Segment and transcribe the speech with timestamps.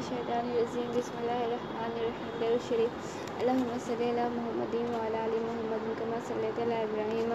[0.00, 5.82] الشیطان الرجیم بسم اللہ الرحمن الرحیم در الشریف اللہم صلی علی محمد وعلی آل محمد
[5.98, 7.32] کما صلیت علی ابراہیم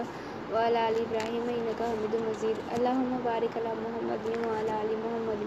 [0.50, 5.44] وعلی آل ابراہیم انکا حمید مجید اللہم بارک علی محمد وعلی آل محمد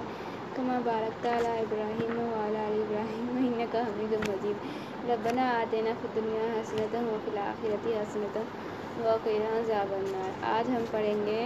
[0.55, 6.99] کما بارکت علی ابراہیم وعلی آل ابراہیم انکا حمید مجید ربنا آتنا فی الدنیا حسنۃ
[7.05, 8.43] وفی الآخرۃ حسنۃ
[8.99, 11.41] وقنا عذاب النار آج ہم پڑھیں گے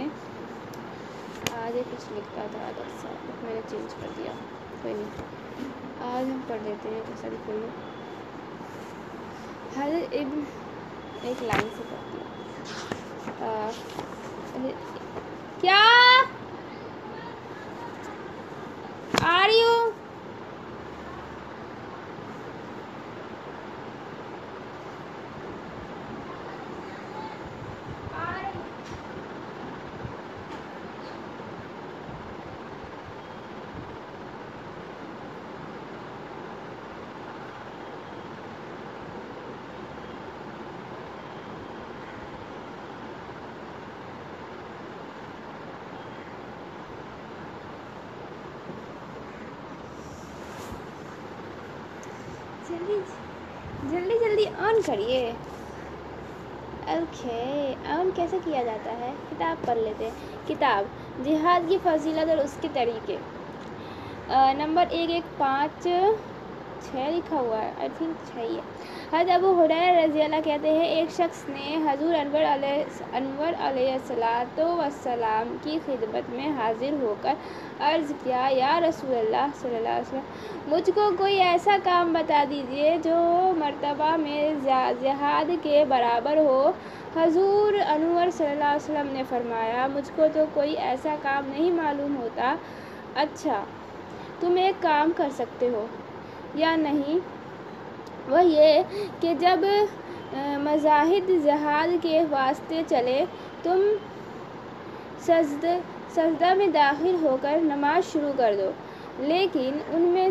[1.56, 3.04] آج کچھ لکھا تھا درس
[3.42, 4.32] میں نے چینج کر دیا
[4.82, 5.42] کوئی نہیں
[6.04, 7.60] آج ہم پڑھ لیتے ہیں ایسا بھی کوئی
[9.76, 10.40] حضرت ابن
[11.22, 12.32] ایک لائن سے پڑھتی ہوں
[15.60, 15.80] کیا؟
[19.24, 19.90] آ رہی ہوں
[52.64, 52.98] جلدی
[53.84, 54.44] جلدی جلدی
[54.74, 55.20] آن کریے
[56.86, 57.42] اوکے
[57.88, 60.12] آن کیسے کیا جاتا ہے؟ کتاب پڑھ لیتے ہیں۔
[60.48, 60.84] کتاب،
[61.24, 63.16] جہاد کی فضیلت اور اس کے طریقے۔
[64.58, 65.86] نمبر ایک ایک پانچ،
[66.82, 68.62] چھ لکھا ہوا ہے۔ آئی تھنک چھ ہی ہے۔
[69.12, 72.84] حضرت ابو حریر رضی اللہ کہتے ہیں، ایک شخص نے حضور انور علیہ
[73.16, 77.34] انور علیہ السلاۃ وسلام کی خدمت میں حاضر ہو کر
[77.88, 82.42] عرض کیا، یا رسول اللہ صلی اللہ علیہ وسلم، مجھ کو کوئی ایسا کام بتا
[82.50, 83.16] دیجیے جو
[83.58, 84.42] مرتبہ میں
[85.02, 86.70] جہاد کے برابر ہو۔
[87.16, 91.70] حضور انور صلی اللہ علیہ وسلم نے فرمایا، مجھ کو تو کوئی ایسا کام نہیں
[91.72, 92.54] معلوم ہوتا۔
[93.16, 93.62] اچھا
[94.40, 95.86] تم ایک کام کر سکتے ہو،
[96.54, 97.18] یا نہیں؟
[98.28, 98.82] وہ یہ
[99.20, 99.64] کہ جب
[100.60, 103.24] مزاحد جہاد کے واسطے چلے،
[103.62, 103.82] تم
[105.20, 105.64] سجد
[106.14, 108.70] سجدہ میں داخل ہو کر نماز شروع کر دو،
[109.20, 110.28] لیکن ان میں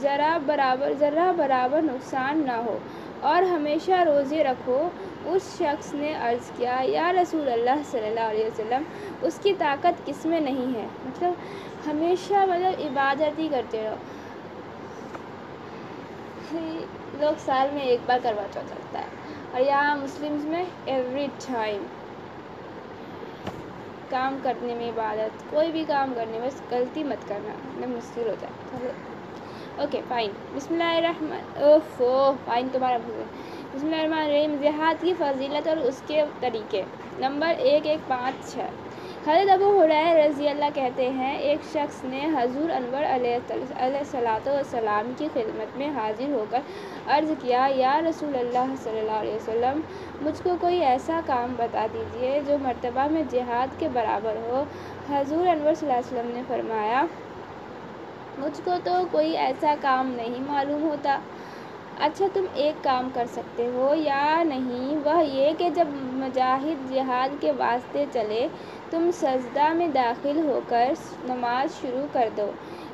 [0.00, 2.78] ذرا برابر ذرا برابر نقصان نہ ہو،
[3.30, 4.78] اور ہمیشہ روزے رکھو۔
[5.26, 8.82] اس شخص نے عرض کیا، یا رسول اللہ صلی اللہ علیہ وسلم،
[9.22, 11.32] اس کی طاقت کس میں نہیں ہے؟ مطلب
[11.86, 13.96] ہمیشہ مطلب عبادت ہی کرتے رہو۔
[17.20, 19.06] لوگ سال میں ایک بار کروا چوتھ چلتا ہے۔
[19.52, 21.82] اور یہاں مسلمس میں ایوری ٹائم
[24.10, 28.34] کام کرنے میں عبادت، کوئی بھی کام کرنے میں غلطی مت کرنا مطلب مشکل ہو
[28.40, 28.92] جائے
[29.78, 32.10] اوکے فائن بسم اللہ الرحمن اوفو
[32.44, 36.82] فائن تمہارا بسم اللہ الرحمن الرحیم جہاد کی فضیلت اور اس کے طریقے۔
[37.18, 38.83] نمبر ایک ایک، پانچ، چھ۔
[39.26, 45.12] حضرت ابو حریر رضی اللہ کہتے ہیں، ایک شخص نے حضور انور علیہ صلاۃ والسلام
[45.18, 46.60] کی خدمت میں حاضر ہو کر
[47.14, 49.80] عرض کیا، یا رسول اللہ صلی اللہ علیہ وسلم،
[50.22, 54.62] مجھ کو کوئی ایسا کام بتا دیجیے جو مرتبہ میں جہاد کے برابر ہو۔
[55.08, 57.04] حضور انور صلی اللہ علیہ وسلم نے فرمایا،
[58.38, 61.18] مجھ کو تو کوئی ایسا کام نہیں معلوم ہوتا۔
[62.00, 67.28] اچھا تم ایک کام کر سکتے ہو یا نہیں؟ وہ یہ کہ جب مجاہد جہاد
[67.40, 68.48] کے واسطے چلے،
[68.90, 70.92] تم سجدہ میں داخل ہو کر
[71.24, 72.50] نماز شروع کر دو،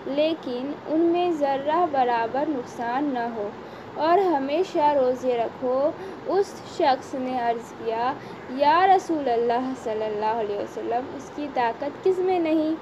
[0.07, 3.49] لیکن ان میں ذرہ برابر نقصان نہ ہو۔
[3.95, 5.91] اور ہمیشہ روزے رکھو،
[6.27, 8.13] اس شخص نے عرض کیا،
[8.51, 12.75] یا رسول اللہ صلی اللہ علیہ وسلم، اس کی طاقت کس میں نہیں؟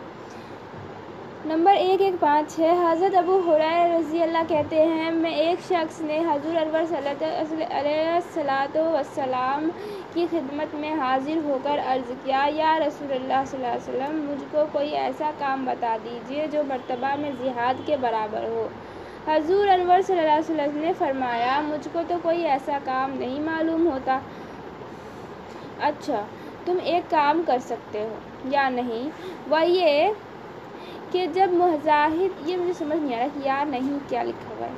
[1.47, 6.01] نمبر ایک ایک پانچ ہے حضرت ابو حریر رضی اللہ کہتے ہیں، میں ایک شخص
[6.01, 9.69] نے حضور انور صلی علیہ صلاۃ وسلام
[10.15, 14.19] کی خدمت میں حاضر ہو کر عرض کیا، یا رسول اللہ صلی اللہ علیہ وسلم،
[14.31, 18.69] مجھ کو کوئی ایسا کام بتا دیجیے جو مرتبہ میں جہاد کے برابر ہو۔
[19.27, 23.41] حضور انور صلی اللہ علیہ وسلم نے فرمایا، مجھ کو تو کوئی ایسا کام نہیں
[23.41, 24.19] معلوم ہوتا۔
[25.81, 26.25] اچھا
[26.65, 28.15] تم ایک کام کر سکتے ہو،
[28.51, 29.09] یا نہیں؟
[29.51, 30.09] وہ یہ
[31.13, 34.67] کہ جب مجاہد، یہ مجھے سمجھ نہیں آ رہا کہ یا نہیں، کیا لکھا ہوا
[34.67, 34.73] ہے؟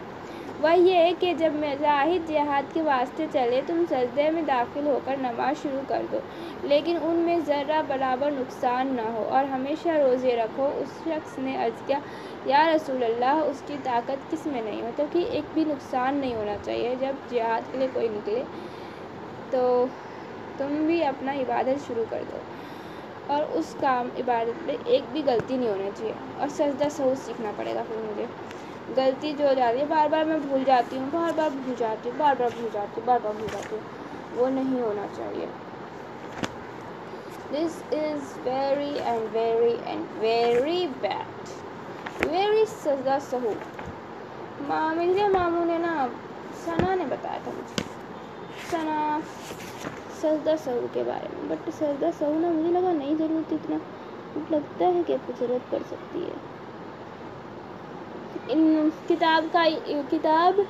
[0.61, 4.99] وہ یہ ہے کہ جب مجاہد جہاد کے واسطے چلے، تم سجدے میں داخل ہو
[5.05, 6.19] کر نماز شروع کر دو،
[6.63, 11.57] لیکن ان میں ذرہ برابر نقصان نہ ہو، اور ہمیشہ روزے رکھو، اس شخص نے
[11.57, 11.99] عرض کیا،
[12.47, 16.35] یا رسول اللہ، اس کی طاقت کس میں نہیں؟ مطلب کہ ایک بھی نقصان نہیں
[16.35, 18.43] ہونا چاہیے جب جہاد کے لیے کوئی نکلے،
[19.51, 19.87] تو
[20.59, 22.39] تم بھی اپنا عبادت شروع کر دو۔
[23.27, 27.53] اور اس کام عبادت میں ایک بھی غلطی نہیں ہونا چاہیے اور سجدہ سہو سیکھنا
[27.57, 28.27] پڑے گا پھر مجھے۔
[28.97, 32.11] غلطی جو ہو جاتی ہے، بار بار میں بھول جاتی ہوں، بار بار بھول جاتی
[32.11, 33.83] ہوں، بار بار بھول جاتی ہوں، بار بار بھول جاتی ہوں۔
[34.37, 35.47] وہ نہیں ہونا چاہیے۔
[37.53, 41.49] This is very and very and very bad
[42.21, 43.53] very سجدہ سہو۔
[44.97, 46.07] میرے جی، ماموں نے نا،
[46.65, 47.83] ثنا نے بتایا تھا مجھے۔
[48.71, 49.19] ثنا۔
[50.23, 53.79] سجدہ سہو کے بارے میں بٹ سجدہ سہو نا مجھے لگا نہیں ضرورت اتنا
[54.51, 56.39] لگتا ہے کہ کچھ ضرورت پڑ سکتی ہے
[58.49, 59.65] ان کتاب کا
[60.11, 60.61] کتاب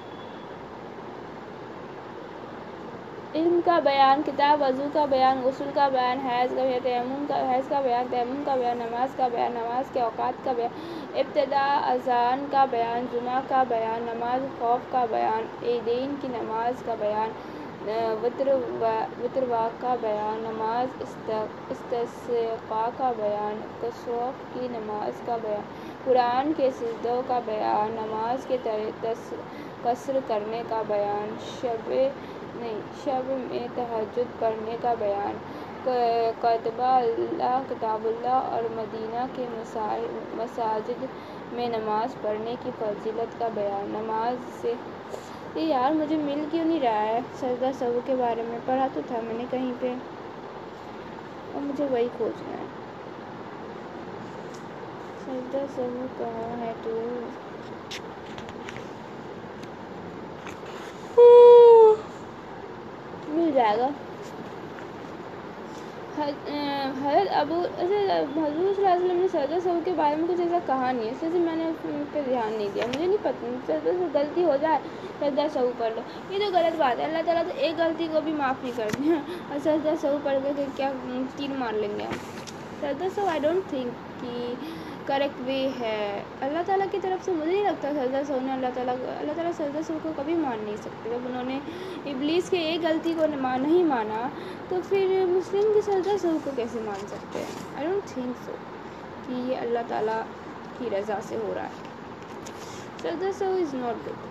[3.34, 7.36] علم کا بیان کتاب وضو کا بیان غسل کا بیان حیض کا بیان تیمم کا
[7.50, 10.72] حیض کا بیان تیمم کا بیان نماز کا بیان نماز کے اوقات کا بیان
[11.14, 16.94] ابتدا اذان کا بیان جمعہ کا بیان نماز خوف کا بیان عیدین کی نماز کا
[16.98, 17.30] بیان
[18.22, 18.48] وطر
[19.20, 21.02] وطر واق کا بیان، نماز
[21.70, 25.62] استثقاء کا بیان، کسوف کی نماز کا بیان،
[26.04, 28.56] قرآن کے سجدوں کا بیان، نماز کے
[29.82, 35.38] قصر کرنے کا بیان، شب نہیں، شب میں تہجد پڑھنے کا بیان
[36.40, 39.46] کتبہ اللہ، کتاب اللہ اور مدینہ کے
[40.36, 41.04] مساجد
[41.52, 44.74] میں نماز پڑھنے کی فضیلت کا بیان، نماز سے
[45.54, 49.00] یہ یار مجھے مل کیوں نہیں رہا ہے سجدہ سبو کے بارے میں، پڑھا تو
[49.08, 49.94] تھا میں نے کہیں پہ۔
[51.54, 52.66] اور مجھے وہی کھوجنا ہے۔
[55.20, 56.92] سجدہ سبو کہاں ہے تو؟
[63.28, 63.88] مل جائے گا۔
[66.20, 67.84] حضرت ابو اچھا،
[68.36, 71.06] حضور صلی اللہ علیہ وسلم نے سجدہ سہو کے بارے میں کچھ ایسا کہا نہیں
[71.06, 71.76] ہے اس لیے میں نے اس
[72.12, 74.78] پہ دھیان نہیں دیا، مجھے نہیں پتہ سجدہ سے غلطی ہو جائے
[75.20, 76.00] سجدہ سہو پڑھ لو۔
[76.30, 79.02] یہ تو غلط بات ہے، اللہ تعالیٰ تو ایک غلطی کو بھی معاف نہیں کرتے
[79.04, 80.90] ہیں۔ اور سجدہ سہو پڑھ کے کیا
[81.36, 82.06] تیر مار لیں گے
[82.80, 84.54] سجدہ سہو آئی ڈونٹ تھنک کہ
[85.06, 88.66] کریکٹ وے ہے۔ اللہ تعالیٰ کی طرف سے مجھے نہیں لگتا سجدہ سہو نے اللہ
[88.74, 91.58] تعالیٰ اللہ تعالیٰ سجدہ سہو کو کبھی مان نہیں سکتے۔ جب انہوں نے
[92.06, 94.28] ابلیس کے ایک غلطی کو نہیں مانا،
[94.68, 98.52] تو پھر مسلم کی سجدہ سہو کو کیسے مان سکتے ہیں؟ آئی ڈونٹ تھنک سو
[99.26, 100.20] کہ یہ اللہ تعالیٰ
[100.78, 101.88] کی رضا سے ہو رہا ہے۔
[103.02, 104.28] سجدہ سہو از ناٹ گڈ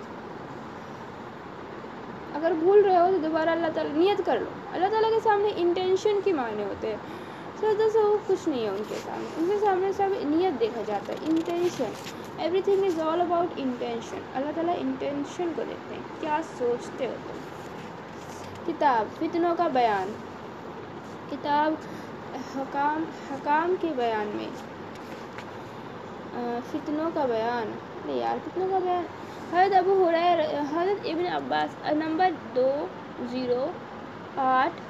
[2.36, 5.50] اگر بھول رہے ہو تو دوبارہ اللہ تعالیٰ نیت کر لو۔ اللہ تعالیٰ کے سامنے
[5.56, 6.98] انٹینشن کی معنی ہوتے ہیں۔
[7.62, 11.14] سجدہ سہو کچھ نہیں ہے ان کے سامنے ان کے سامنے سب نیت دیکھا جاتا
[11.14, 11.92] ہے intention
[12.62, 17.40] everything is all about intention Allah تعالیٰ انٹینشن کو دیکھتے ہیں کیا سوچتے ہو تم
[18.66, 20.14] کتاب فتنوں کا بیان
[21.32, 21.74] کتاب
[22.56, 24.50] حکام حکام کے بیان میں
[26.72, 27.72] فتنوں کا بیان
[28.06, 29.06] نہیں یار فتنوں کا بیان
[29.54, 30.40] حضرت ابو حریر
[30.72, 32.72] حضرت ابن عباس نمبر دو
[33.32, 33.66] زیرو
[34.38, 34.82] آٹھ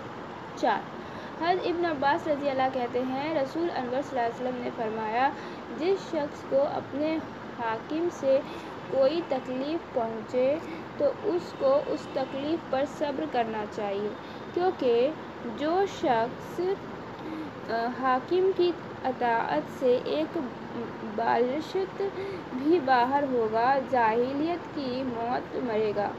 [0.62, 0.99] چار
[1.42, 5.30] حضرت ابن عباس رضی اللہ کہتے ہیں، رسول انور صلی اللہ علیہ وسلم نے فرمایا،
[5.78, 7.18] جس شخص کو اپنے
[7.60, 8.40] حاکم سے
[8.92, 10.56] کوئی تکلیف پہنچے
[10.98, 14.10] تو اس کو اس تکلیف پر صبر کرنا چاہیے۔
[14.54, 15.10] کیونکہ
[15.58, 16.60] جو شخص
[18.00, 18.72] حاکم کی
[19.06, 20.38] اطاعت سے ایک
[21.16, 22.02] بالشت
[22.54, 26.10] بھی باہر ہوگا، جاہلیت کی موت مرے گا۔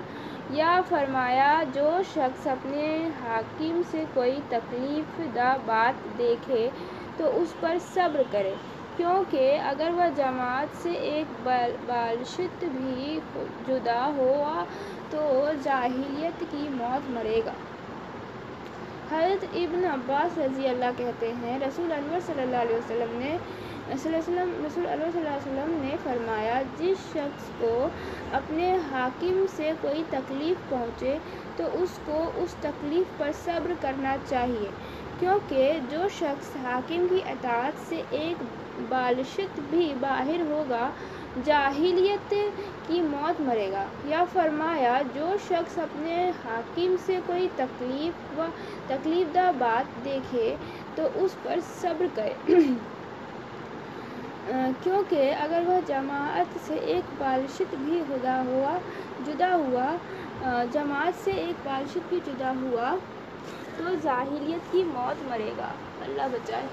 [0.52, 2.84] یا فرمایا، جو شخص اپنے
[3.20, 6.68] حاکم سے کوئی تکلیف دہ بات دیکھے
[7.16, 8.54] تو اس پر صبر کرے،
[8.96, 11.48] کیونکہ اگر وہ جماعت سے ایک
[11.86, 13.18] بالشت بھی
[13.66, 14.64] جدا ہوا
[15.10, 15.20] تو
[15.62, 17.52] جاہلیت کی موت مرے گا۔
[19.10, 23.36] حضرت ابن عباس رضی اللہ کہتے ہیں، رسول انور صلی اللہ علیہ وسلم نے
[23.96, 27.88] صلی اللہ وسلم رسول صلی اللہ علیہ وسلم نے فرمایا، جس شخص کو
[28.32, 31.16] اپنے حاکم سے کوئی تکلیف پہنچے
[31.56, 34.70] تو اس کو اس تکلیف پر صبر کرنا چاہیے،
[35.18, 38.42] کیونکہ جو شخص حاکم کی اطاعت سے ایک
[38.88, 40.88] بالشت بھی باہر ہوگا،
[41.44, 42.34] جاہلیت
[42.86, 48.46] کی موت مرے گا۔ یا فرمایا، جو شخص اپنے حاکم سے کوئی تکلیف و
[48.86, 50.54] تکلیف دہ بات دیکھے
[50.94, 52.34] تو اس پر صبر کرے۔
[54.82, 58.78] کیونکہ اگر وہ جماعت سے ایک بالشت بھی جدا ہوا
[59.26, 59.96] جدا ہوا
[60.72, 62.96] جماعت سے ایک بالشت بھی جدا ہوا،
[63.76, 65.68] تو ظاہلیت کی موت مرے گا۔
[66.04, 66.66] اللہ بچائے۔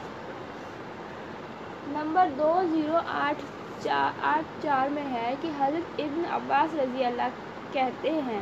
[1.87, 3.41] نمبر دو زیرو آٹھ
[3.83, 7.27] چار آٹھ چار میں ہے کہ حضرت ابن عباس رضی اللہ
[7.71, 8.41] کہتے ہیں۔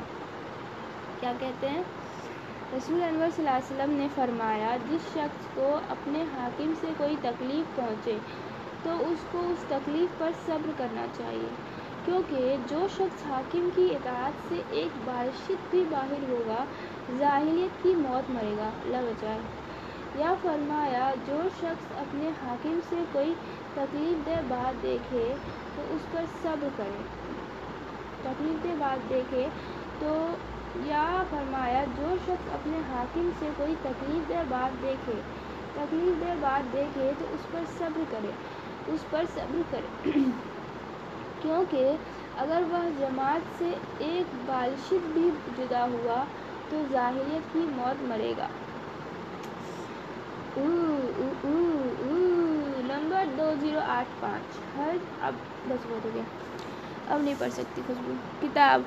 [1.19, 1.83] کیا کہتے ہیں؟
[2.73, 7.15] رسول انور صلی اللہ علیہ وسلم نے فرمایا، جس شخص کو اپنے حاکم سے کوئی
[7.21, 8.17] تکلیف پہنچے
[8.85, 11.47] تو اس کو اس تکلیف پر صبر کرنا چاہیے،
[12.05, 16.63] کیونکہ جو شخص حاکم کی اطاعت سے ایک بالشت بھی باہر ہوگا
[17.19, 19.39] ظاہلیت کی موت مرے گا اللہ بچائے
[20.15, 23.33] یا فرمایا، جو شخص اپنے حاکم سے کوئی
[23.73, 25.33] تکلیف دہ بات دیکھے
[25.75, 27.01] تو اس پر صبر کرے۔
[28.21, 29.47] تکلیف دہ بات دیکھے
[29.99, 30.27] تو،
[30.85, 35.21] یا فرمایا، جو شخص اپنے حاکم سے کوئی تکلیف دہ بات دیکھے،
[35.73, 38.31] تکلیف دہ بات دیکھے تو اس پر صبر کرے۔
[38.87, 39.87] اس پر صبر کرے۔
[41.41, 41.97] کیونکہ
[42.43, 43.71] اگر وہ جماعت سے
[44.07, 46.23] ایک بالشت بھی جدا ہوا
[46.69, 48.47] تو ظاہریت کی موت مرے گا۔
[52.83, 54.95] نمبر دو زیرو آٹھ پانچ۔ ہر،
[55.27, 55.35] اب
[55.69, 56.23] دس بہت ہو گیا۔
[57.07, 58.81] اب نہیں پڑھ سکتی خوشبو۔ کتاب۔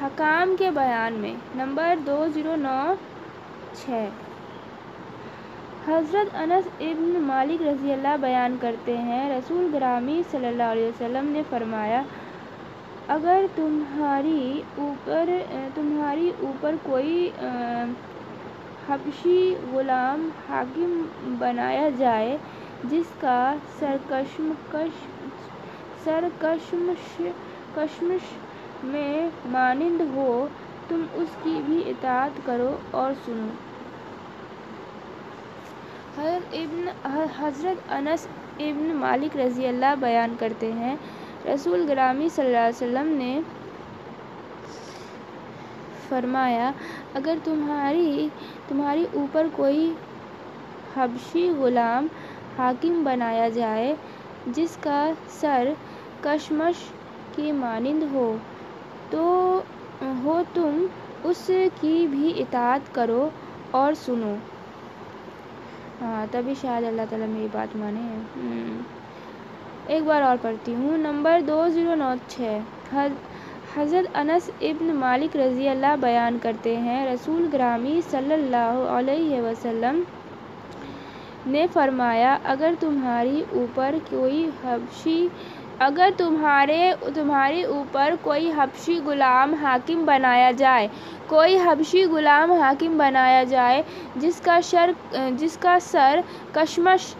[0.00, 2.78] حکام کے بیان میں نمبر دو زیرو نو
[3.74, 4.08] چھ۔
[5.88, 11.28] حضرت انس ابن مالک رضی اللہ بیان کرتے ہیں، رسول گرامی صلی اللہ علیہ وسلم
[11.32, 12.02] نے فرمایا،
[13.08, 15.30] اگر تمہاری اوپر
[15.74, 17.28] تمہاری اوپر کوئی
[18.88, 21.02] حبشی غلام حاکم
[21.38, 22.36] بنایا جائے،
[22.90, 25.06] جس کا سرکشمکش،
[26.04, 27.20] سرکشمش،
[27.74, 28.34] کشمش
[28.84, 30.46] میں مانند ہو،
[30.88, 33.48] تم اس کی بھی اطاعت کرو اور سنو۔
[36.18, 36.88] حضرت ابن
[37.38, 38.26] حضرت انس
[38.58, 40.94] ابن مالک رضی اللہ بیان کرتے ہیں۔
[41.46, 43.40] رسول گرامی صلی اللہ علیہ وسلم نے
[46.08, 46.70] فرمایا،
[47.14, 48.28] اگر تمہاری
[48.68, 49.92] تمہاری اوپر کوئی
[50.96, 52.06] حبشی غلام
[52.58, 53.94] حاکم بنایا جائے،
[54.46, 55.00] جس کا
[55.40, 55.72] سر
[56.20, 56.84] کشمش
[57.36, 58.36] کی مانند ہو،
[59.10, 59.24] تو،
[60.24, 60.86] ہو تم
[61.24, 63.28] اس کی بھی اطاعت کرو
[63.70, 64.34] اور سنو۔
[66.00, 68.00] ہاں تبھی شاید اللہ تعالیٰ میری بات مانے۔
[69.86, 72.58] ایک بار اور پڑھتی ہوں۔ نمبر دو زیرو نو چھ۔
[73.76, 80.02] حضرت انس ابن مالک رضی اللہ بیان کرتے ہیں۔ رسول گرامی صلی اللہ علیہ وسلم
[81.46, 85.18] نے فرمایا اگر تمہاری اوپر کوئی حبشی
[85.78, 90.88] اگر تمہارے تمہارے اوپر کوئی حبشی غلام حاکم بنایا جائے،
[91.26, 93.82] کوئی حبشی غلام حاکم بنایا جائے،
[94.16, 94.90] جس کا شر،
[95.30, 96.20] جس کا سر
[96.52, 97.14] کشمش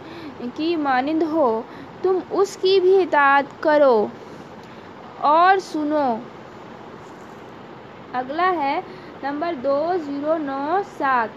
[0.55, 1.61] کی مانند ہو،
[2.01, 4.07] تم اس کی بھی اطاعت کرو۔
[5.17, 6.17] اور سنو۔
[8.13, 8.81] اگلا ہے
[9.23, 11.29] نمبر دو، زیرو، نو، سات۔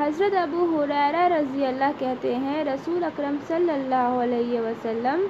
[0.00, 5.26] حضرت ابو ہریرہ رضی اللہ کہتے ہیں، رسول اکرم صلی اللہ علیہ وسلم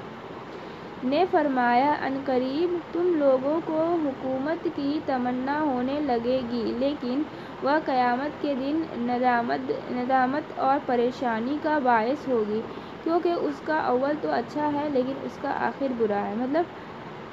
[1.04, 7.22] نے فرمایا عنقریب تم لوگوں کو حکومت کی تمنا ہونے لگے گی، لیکن
[7.62, 12.60] وہ قیامت کے دن ندامت ندامت اور پریشانی کا باعث ہوگی،
[13.04, 16.64] کیونکہ اس کا اول تو اچھا ہے، لیکن اس کا آخر برا ہے۔ مطلب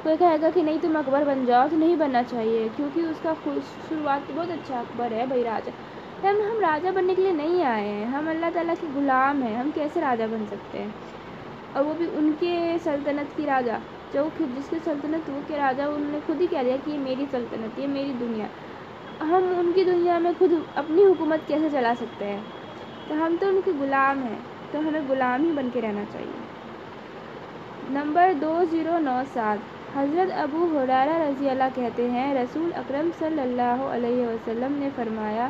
[0.04, 3.16] کوئی کہے گا کہ نہیں، تم اکبر بن جاؤ، تو نہیں بننا چاہیے، کیونکہ اس
[3.22, 3.34] کا
[3.90, 5.72] شروعات بہت اچھا اکبر ہے، بھائی راجا۔
[6.24, 9.56] ہم ہم راجا بننے کے لیے نہیں آئے ہیں، ہم اللہ تعالیٰ کے غلام ہیں،
[9.56, 10.90] ہم کیسے راجا بن سکتے ہیں؟
[11.76, 13.78] اور وہ بھی ان کے سلطنت کی راجا۔
[14.14, 17.00] جو جس کی سلطنت وہ کے راجا، انہوں نے خود ہی کہہ دیا کہ یہ
[17.00, 18.46] میری سلطنت، یہ میری دنیا۔
[19.20, 22.40] ہم ان کی دنیا میں خود اپنی حکومت کیسے چلا سکتے ہیں؟
[23.08, 24.40] تو ہم تو ان کے غلام ہیں،
[24.72, 26.66] تو ہمیں غلام ہی بن کے رہنا چاہیے۔
[27.90, 29.58] نمبر دو زیرو نو سات۔
[29.98, 35.50] حضرت ابو ہریرہ رضی اللہ کہتے ہیں، رسول اکرم صلی اللہ علیہ وسلم نے فرمایا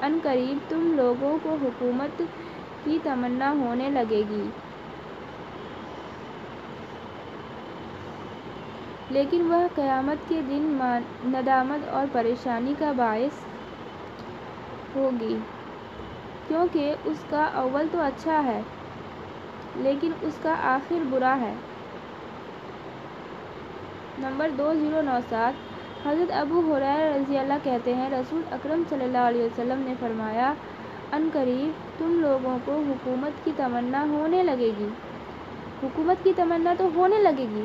[0.00, 2.22] عنقریب تم لوگوں کو حکومت
[2.84, 4.48] کی تمنا ہونے لگے گی۔
[9.12, 10.78] لیکن وہ قیامت کے دن
[11.24, 13.44] ندامت اور پریشانی کا باعث
[14.96, 15.36] ہوگی،
[16.48, 18.60] کیونکہ اس کا اول تو اچھا ہے،
[19.76, 21.52] لیکن اس کا آخر برا ہے۔
[24.18, 29.04] نمبر دو زیرو نو سات، حضرت ابو ہریرہ رضی اللہ کہتے ہیں، رسول اکرم صلی
[29.04, 30.52] اللہ علیہ وسلم نے فرمایا
[31.12, 34.88] عنقریب تم لوگوں کو حکومت کی تمنا ہونے لگے گی۔
[35.82, 37.64] حکومت کی تمنا تو ہونے لگے گی۔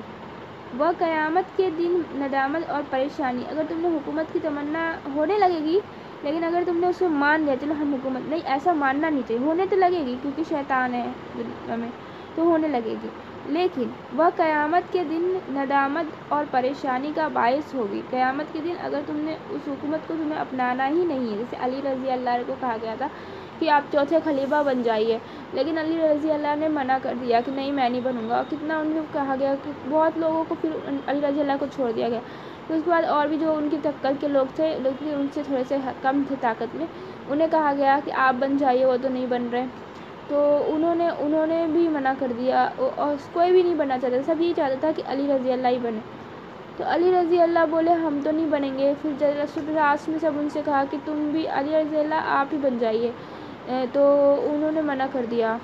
[0.73, 5.59] وہ قیامت کے دن ندامت اور پریشانی۔ اگر تم نے حکومت کی تمنا ہونے لگے
[5.63, 5.79] گی،
[6.23, 9.27] لیکن اگر تم نے اس کو مان لیا، چلو ہم حکومت نہیں، ایسا ماننا نہیں
[9.27, 11.89] چاہیے۔ ہونے تو لگے گی کیونکہ شیطان ہے دنیا میں،
[12.35, 13.07] تو ہونے لگے گی۔
[13.45, 13.83] لیکن
[14.13, 19.15] وہ قیامت کے دن ندامت اور پریشانی کا باعث ہوگی۔ قیامت کے دن اگر تم
[19.15, 22.77] نے اس حکومت کو تمہیں اپنانا ہی نہیں ہے، جیسے علی رضی اللہ کو کہا
[22.81, 23.07] گیا تھا
[23.59, 25.17] کہ آپ چوتھے خلیفہ بن جائیے۔
[25.53, 28.79] لیکن علی رضی اللہ نے منع کر دیا کہ نہیں، میں نہیں بنوں گا۔ کتنا
[28.79, 30.69] ان کو کہا گیا کہ بہت لوگوں کو پھر
[31.07, 32.19] علی رضی اللہ کو چھوڑ دیا گیا۔
[32.67, 35.27] پھر اس کے بعد اور بھی جو ان کی ٹکر کے لوگ تھے لیکن ان
[35.33, 36.85] سے تھوڑے سے کم تھے طاقت میں،
[37.29, 39.65] انہیں کہا گیا کہ آپ بن جائیے، وہ تو نہیں بن رہے۔
[40.27, 44.15] تو انہوں نے انہوں نے بھی منع کر دیا۔ اور کوئی بھی نہیں بننا چاہتا،
[44.25, 45.99] سب یہی چاہتا تھا کہ علی رضی اللہ ہی بنے۔
[46.77, 50.31] تو علی رضی اللہ بولے، ہم تو نہیں بنیں گے۔ پھر رسول راس نے سب
[50.39, 53.11] ان سے کہا کہ تم بھی علی رضی اللہ آپ ہی بن جائیے۔
[53.93, 54.03] تو
[54.49, 55.57] انہوں نے منع کر دیا۔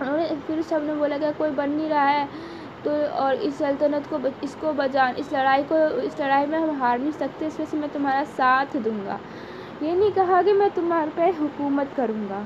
[0.00, 2.24] انہوں نے پھر سب نے بولا کہ کوئی بن نہیں رہا ہے،
[2.82, 6.70] تو اور اس سلطنت کو اس کو بجان، اس لڑائی کو، اس لڑائی میں ہم
[6.80, 9.16] ہار نہیں سکتے، اس وجہ سے میں تمہارا ساتھ دوں گا۔
[9.80, 12.40] یہ نہیں کہا کہ میں تمہارے پہ حکومت کروں گا۔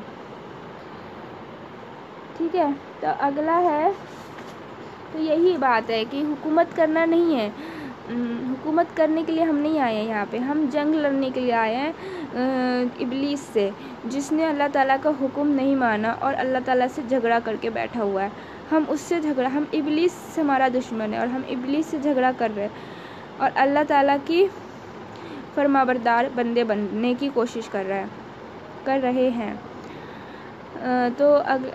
[2.36, 2.66] ٹھیک ہے،
[3.00, 3.90] تو اگلا ہے،
[5.12, 7.48] تو یہی بات ہے کہ حکومت کرنا نہیں ہے۔
[8.08, 11.52] حکومت کرنے کے لیے ہم نہیں آئے ہیں یہاں پہ۔ ہم جنگ لڑنے کے لیے
[11.54, 11.92] آئے ہیں
[13.00, 13.68] ابلیس سے،
[14.04, 17.70] جس نے اللہ تعالیٰ کا حکم نہیں مانا اور اللہ تعالیٰ سے جھگڑا کر کے
[17.70, 18.28] بیٹھا ہوا ہے۔
[18.70, 22.30] ہم اس سے جھگڑا، ہم ابلیس سے ہمارا دشمن ہے اور ہم ابلیس سے جھگڑا
[22.38, 23.02] کر رہے ہیں۔
[23.36, 24.46] اور اللہ تعالیٰ کی
[25.54, 28.04] فرما بردار بندے بننے کی کوشش کر رہا ہے
[28.84, 29.54] کر رہے ہیں۔
[31.18, 31.26] تو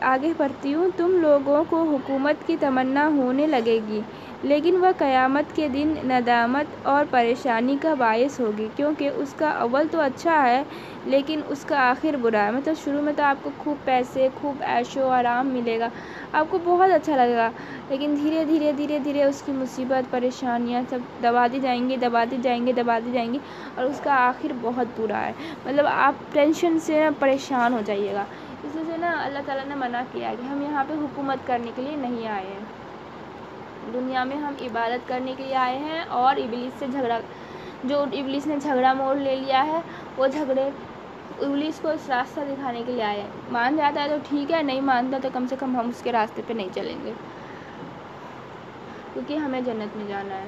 [0.04, 4.00] آگے پڑھتی ہوں۔ تم لوگوں کو حکومت کی تمنا ہونے لگے گی،
[4.44, 9.88] لیکن وہ قیامت کے دن ندامت اور پریشانی کا باعث ہوگی، کیونکہ اس کا اول
[9.92, 10.62] تو اچھا ہے،
[11.06, 14.64] لیکن اس کا آخر برا ہے۔ مطلب شروع میں تو آپ کو خوب پیسے، خوب
[14.68, 15.90] عیش و آرام ملے گا،
[16.34, 17.50] آپ کو بہت اچھا لگے گا،
[17.90, 22.66] لیکن دھیرے دھیرے دھیرے دھیرے اس کی مصیبت، پریشانیاں سب دباتی جائیں گی دباتی جائیں
[22.68, 23.40] گی دباتی جائیں گی
[23.76, 25.32] اور اس کا آخر بہت برا ہے۔
[25.66, 28.24] مطلب آپ ٹینشن سے پریشان ہو جائیے گا۔
[28.70, 31.82] اس سے نا اللہ تعالیٰ نے منع کیا کہ ہم یہاں پہ حکومت کرنے کے
[31.82, 32.66] لیے نہیں آئے ہیں۔
[33.94, 37.20] دنیا میں ہم عبادت کرنے کے لیے آئے ہیں اور ابلیس سے جھگڑا،
[37.84, 39.80] جو ابلیس نے جھگڑا موڑ لے لیا ہے،
[40.18, 40.70] وہ جھگڑے
[41.40, 44.62] ابلیس کو اس راستہ دکھانے کے لیے آئے ہیں۔ مان جاتا ہے تو ٹھیک ہے،
[44.62, 47.14] نہیں مانتا تو کم سے کم ہم اس کے راستے پہ نہیں چلیں گے۔
[49.14, 50.46] کیونکہ ہمیں جنت میں جانا ہے۔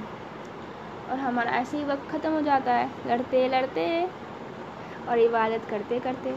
[1.09, 4.05] اور ہمارا ایسے ہی وقت ختم ہو جاتا ہے، لڑتے لڑتے
[5.05, 6.33] اور عبادت کرتے کرتے۔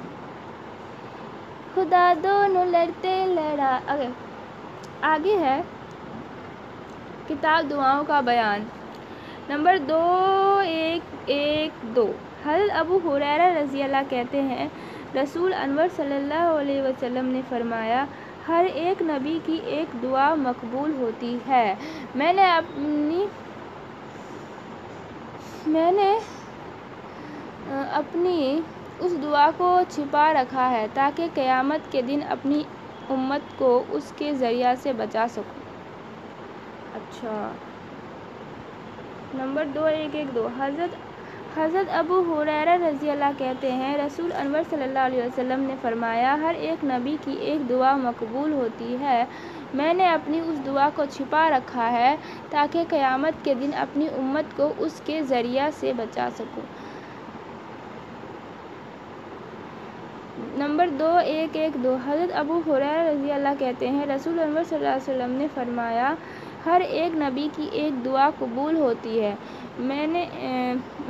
[1.74, 4.10] خدا دونوں لڑتے لڑا۔ اگر
[5.02, 5.60] آگے ہے۔
[7.28, 8.64] کتاب دعاؤں کا بیان۔
[9.48, 10.02] نمبر دو،
[10.64, 12.06] ایک ایک، دو۔
[12.44, 14.68] حضرت ابو حریرہ رضی اللہ کہتے ہیں،
[15.14, 18.04] رسول انور صلی اللہ علیہ وسلم نے فرمایا،
[18.48, 21.74] ہر ایک نبی کی ایک دعا مقبول ہوتی ہے۔
[22.14, 23.26] میں نے اپنی،
[25.66, 26.18] میں نے،
[27.92, 28.60] اپنی
[28.98, 32.62] اس دعا کو چھپا رکھا ہے تاکہ قیامت کے دن اپنی
[33.08, 35.62] امت کو اس کے ذریعہ سے بچا سکوں۔
[36.94, 37.34] اچھا۔
[39.32, 40.94] نمبر دو، ایک ایک، دو۔ حضرت
[41.56, 46.36] حضرت ابو حریرہ رضی اللہ کہتے ہیں، رسول انور صلی اللہ علیہ وسلم نے فرمایا،
[46.40, 49.24] ہر ایک نبی کی ایک دعا مقبول ہوتی ہے۔
[49.72, 52.14] میں نے اپنی اس دعا کو چھپا رکھا ہے
[52.50, 56.66] تاکہ قیامت کے دن اپنی امت کو اس کے ذریعہ سے بچا سکوں۔
[60.54, 64.76] نمبر دو، ایک ایک دو۔ حضرت ابو حریرہ رضی اللہ کہتے ہیں، رسول انور صلی
[64.76, 66.14] اللہ علیہ وسلم نے فرمایا،
[66.66, 69.34] ہر ایک نبی کی ایک دعا قبول ہوتی ہے۔
[69.88, 70.24] میں نے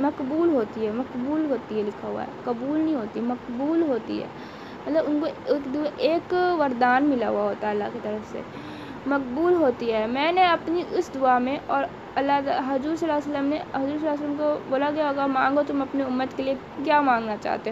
[0.05, 4.27] مقبول ہوتی ہے، مقبول ہوتی ہے لکھا ہوا ہے۔ قبول نہیں ہوتی، مقبول ہوتی ہے۔
[4.85, 8.41] مطلب ان کو ایک وردان ملا ہوا ہوتا ہے اللہ کی طرف سے۔
[9.05, 11.83] مقبول ہوتی ہے۔ میں نے اپنی اس دعا میں، اور
[12.19, 12.33] اللہ
[12.67, 15.25] حضور صلی اللہ علیہ وسلم نے، حضور صلی اللہ علیہ وسلم کو بولا گیا ہوگا،
[15.39, 16.53] مانگو تم اپنی امت کے لیے
[16.83, 17.71] کیا مانگنا چاہتے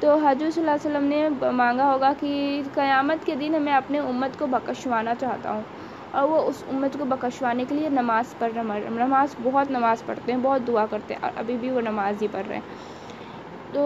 [0.00, 2.30] تو حضور صلی اللہ علیہ وسلم نے مانگا ہوگا کہ
[2.74, 5.62] قیامت کے دن میں اپنے امت کو بخشوانا چاہتا ہوں۔
[6.10, 10.32] اور وہ اس امت کو بخشوانے کے لیے نماز پڑھ رہے نماز، بہت نماز پڑھتے
[10.32, 12.62] ہیں، بہت دعا کرتے ہیں۔ اور ابھی بھی وہ نماز ہی پڑھ رہے ہیں۔
[13.72, 13.82] تو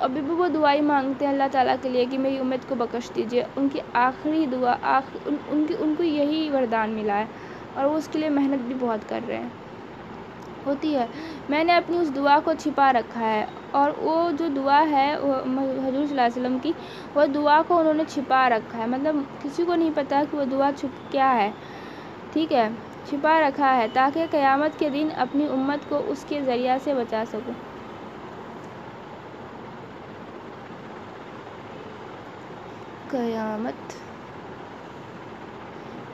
[0.00, 3.10] ابھی بھی وہ دعائی مانگتے ہیں اللہ تعالیٰ کے لیے کہ میری امت کو بخش
[3.14, 5.18] دیجیے۔ ان کی آخری دعا آخر
[5.48, 7.26] ان کی، ان کو یہی وردان ملا ہے۔
[7.74, 9.48] اور وہ اس کے لیے محنت بھی بہت کر رہے ہیں۔
[10.66, 11.06] ہوتی ہے۔
[11.48, 15.34] میں نے اپنی اس دعا کو چھپا رکھا ہے اور وہ جو دعا ہے حضور
[15.46, 16.72] صلی اللہ علیہ وسلم کی،
[17.14, 20.44] وہ دعا کو انہوں نے چھپا رکھا ہے۔ مطلب کسی کو نہیں پتہ کہ وہ
[20.50, 21.50] دعا چھپ کیا ہے۔
[22.32, 22.68] ٹھیک ہے؟
[23.04, 27.22] چھپا رکھا ہے تاکہ قیامت کے دن اپنی امت کو اس کے ذریعہ سے بچا
[27.28, 27.54] سکوں۔
[33.10, 33.92] قیامت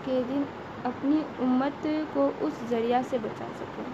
[0.04, 0.42] کے دن
[0.85, 3.85] اپنی امت کو اس ذریعہ سے بچا سکوں۔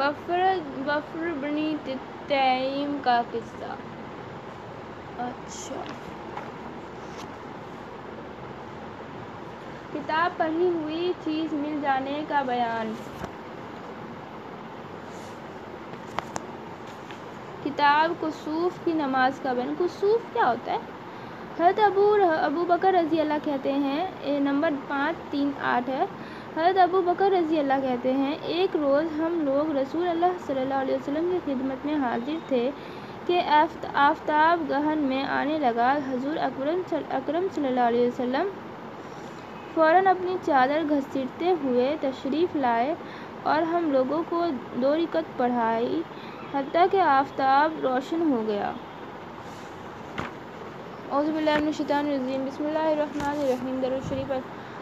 [0.00, 0.40] وفر
[0.86, 1.68] وفر بنی
[2.28, 3.72] تیم کا قصہ۔
[5.18, 5.82] اچھا۔
[9.92, 12.92] کتاب پڑھی ہوئی چیز مل جانے کا بیان۔
[17.64, 20.78] کتاب کسوف کی نماز کا بیان۔ کسوف کیا ہوتا ہے؟
[21.58, 22.04] حضرت ابو
[22.40, 24.04] ابو بکر رضی اللہ کہتے ہیں
[24.40, 26.04] نمبر پانچ، تین، آٹھ ہے۔
[26.56, 30.74] حضرت ابو بکر رضی اللہ کہتے ہیں، ایک روز ہم لوگ رسول اللہ صلی اللہ
[30.76, 32.70] علیہ وسلم کی خدمت میں حاضر تھے
[33.26, 33.40] کہ
[34.00, 38.50] آفتاب گہن میں آنے لگا۔ حضور اکرم اکرم صلی اللہ علیہ وسلم
[39.76, 42.94] فوراً اپنی چادر گھسیٹتے ہوئے تشریف لائے
[43.44, 44.44] اور ہم لوگوں کو
[44.76, 46.02] دو رکعت پڑھائی
[46.52, 48.72] حتیٰ کہ آفتاب روشن ہو گیا۔
[51.08, 54.30] اعوذ باللہ من الشیطان الرجیم۔ بسم اللہ الرحمن الرحیم۔ درود شریف۔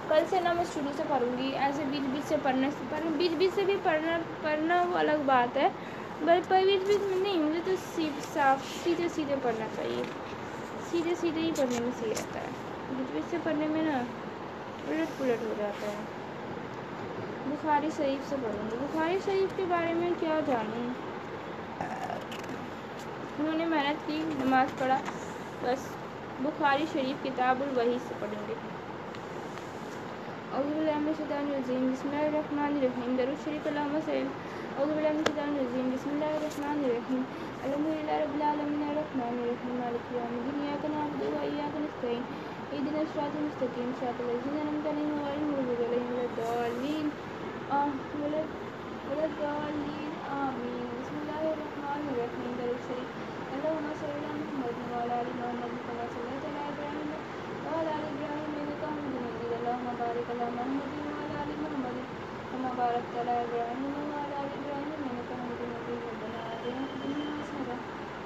[0.08, 3.04] کل سے نا میں شروع سے پڑھوں گی، ایسے بیچ بیچ سے پڑھنے سے پڑھ
[3.18, 5.68] بیچ بیچ سے بھی پڑھنا پڑھنا وہ الگ بات ہے
[6.20, 7.74] بٹ پر بیچ بیچ میں نہیں، مجھے تو
[8.24, 10.02] صاف، سیدھے سیدھے پڑھنا چاہیے۔
[10.82, 12.50] سیدھے سیدھے ہی پڑھنے میں صحیح رہتا ہے۔
[12.90, 13.98] بیچ بیچ سے پڑھنے میں نا
[14.84, 16.02] الٹ پلٹ ہو جاتا ہے۔
[17.44, 20.86] بخاری شریف سے پڑھوں گی۔ بخاری شریف کے بارے میں کیا جانوں؟
[23.38, 24.98] انہوں نے محنت کی، نماز پڑھا،
[25.62, 25.80] بس
[26.38, 28.66] بخاری شریف کتاب الوحی سے پڑھیں گے اعوذ
[29.98, 34.22] باللہ من الشیطان الرجیم بسم اللہ الرحمن الرحیم درود شریف اللہم صلی
[34.78, 37.22] الرجیم بسم اللہ الرحمن الرحیم
[37.64, 42.22] الحمدللہ رب العالمین الرحمن الرحیم مالک یوم الدین ایاک نعبد و ایاک نستعین
[42.72, 47.10] اهدنا الصراط المستقیم صراط الذین انعمت علیہم غیر المغضوب علیہم ولا الضالین
[49.10, 55.30] ولا الضالین آمین بسم اللہ الرحمن الرحیم درود شریف اللهم صل على محمد وعلى ال
[55.36, 57.08] محمد كما صليت على ابراهيم
[57.64, 58.67] وعلى ال ابراهيم
[59.68, 61.96] انك حميد مجيد اللهم بارك على محمد وعلى ال محمد
[62.50, 66.00] كما باركت على ابراهيم وعلى ال ابراهيم انك حميد مجيد.
[66.08, 67.76] ربنا اتنا في الدنيا حسنه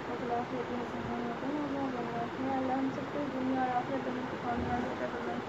[0.09, 2.29] وفي الاخره حسنه وقنا عذاب النار.
[2.47, 5.41] يا الله ہم سب کو دنیا اور آخرت میں کامیاب عطا فرمائے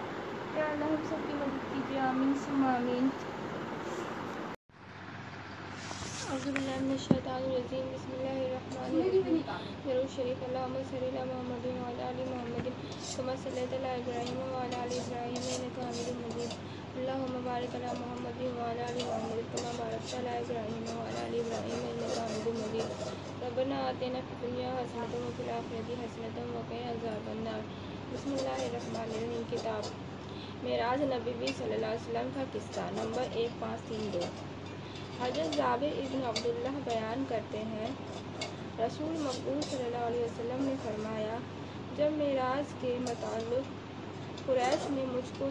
[0.57, 3.07] یا اللہ ہم سب کی مدد کیجیے آمین ثم آمین
[6.33, 9.41] اعوذ باللہ من الشیطان الرجیم، بسم اللہ الرحمن الرحیم.
[9.83, 12.69] درود شریف، اللہم صلی علی محمد وعلی آل محمد.
[13.15, 16.55] کما صلیت علی ابراہیم وعلی آل ابراہیم انک حمید مجید.
[16.95, 19.41] اللہم بارک علی محمد وعلی آل محمد.
[19.51, 23.03] کما بارکت علی ابراہیم وعلی آل ابراہیم انک حمید مجید.
[23.43, 27.61] ربنا آتنا فی الدنیا حسنۃ وفی الآخرۃ حسنۃ وقنا عذاب النار.
[28.13, 29.43] بسم اللہ الرحمن الرحیم.
[29.51, 29.93] کتاب
[30.63, 34.25] معراج نبی صلی اللہ علیہ وسلم کا قصہ نمبر ایک پانچ تین دو.
[35.13, 37.87] حضرت جابر ابن عبداللہ بیان کرتے ہیں۔
[38.79, 41.37] رسول مقبول صلی اللہ علیہ وسلم نے فرمایا،
[41.91, 43.71] جب معراج کے متعلق
[44.47, 45.49] قریش نے مجھ کو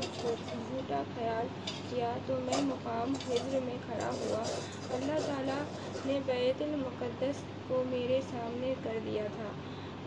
[0.59, 1.47] جھوٹا خیال
[1.85, 4.43] کیا تو میں مقام حضر میں کھڑا ہوا۔
[4.91, 5.63] اللہ تعالیٰ
[6.05, 7.37] نے بیت المقدس
[7.69, 9.51] کو میرے سامنے کر دیا تھا۔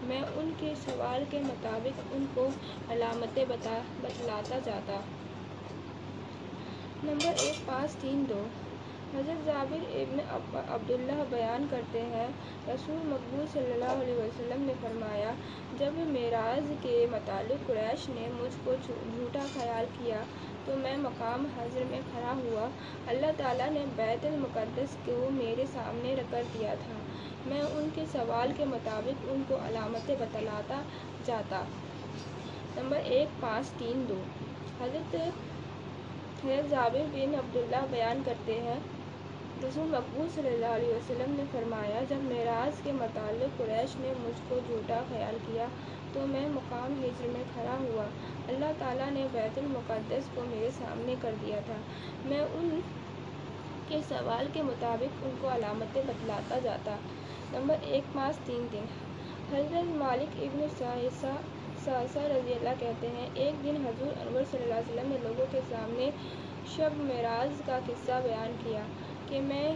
[0.01, 2.47] میں ان کے سوال کے مطابق ان کو
[2.89, 4.99] علامتیں بتا بتلاتا جاتا۔
[7.03, 8.43] نمبر ایک پانچ تین دو۔
[9.15, 10.19] حضرت جابر ابن
[10.69, 12.27] عبداللہ بیان کرتے ہیں،
[12.67, 15.31] رسول مقبول صلی اللہ علیہ وسلم نے فرمایا،
[15.77, 20.23] جب معراج کے متعلق قریش نے مجھ کو جھوٹا خیال کیا
[20.65, 22.67] تو میں مقام حضر میں کھڑا ہوا
[23.07, 26.93] اللہ تعالیٰ نے بیت المقدس کو میرے سامنے کر دیا تھا۔
[27.45, 30.81] میں ان کے سوال کے مطابق ان کو علامتیں بتلاتا
[31.25, 31.63] جاتا۔
[32.75, 34.21] نمبر ایک، پانچ، تین، دو۔
[34.81, 38.79] حضرت حضرت جابر بن عبداللہ بیان کرتے ہیں
[39.63, 44.39] رسول مقبول صلی اللہ علیہ وسلم نے فرمایا، جب معراج کے متعلق قریش نے مجھ
[44.47, 45.65] کو جھوٹا خیال کیا
[46.13, 48.05] تو میں مقام ہجر میں کھڑا ہوا۔
[48.47, 51.77] اللہ تعالیٰ نے بیت المقدس کو میرے سامنے کر دیا تھا۔
[52.25, 52.79] میں ان
[53.87, 56.95] کے سوال کے مطابق ان کو علامتیں بتلاتا جاتا۔
[57.51, 58.85] نمبر ایک پانچ تین دن۔
[59.51, 60.65] حضرت مالک ابن
[61.83, 65.45] ساسا رضی اللہ کہتے ہیں، ایک دن حضور انور صلی اللہ علیہ وسلم نے لوگوں
[65.51, 66.09] کے سامنے
[66.67, 68.81] شب معراج کا قصہ بیان کیا۔
[69.29, 69.67] کہ میں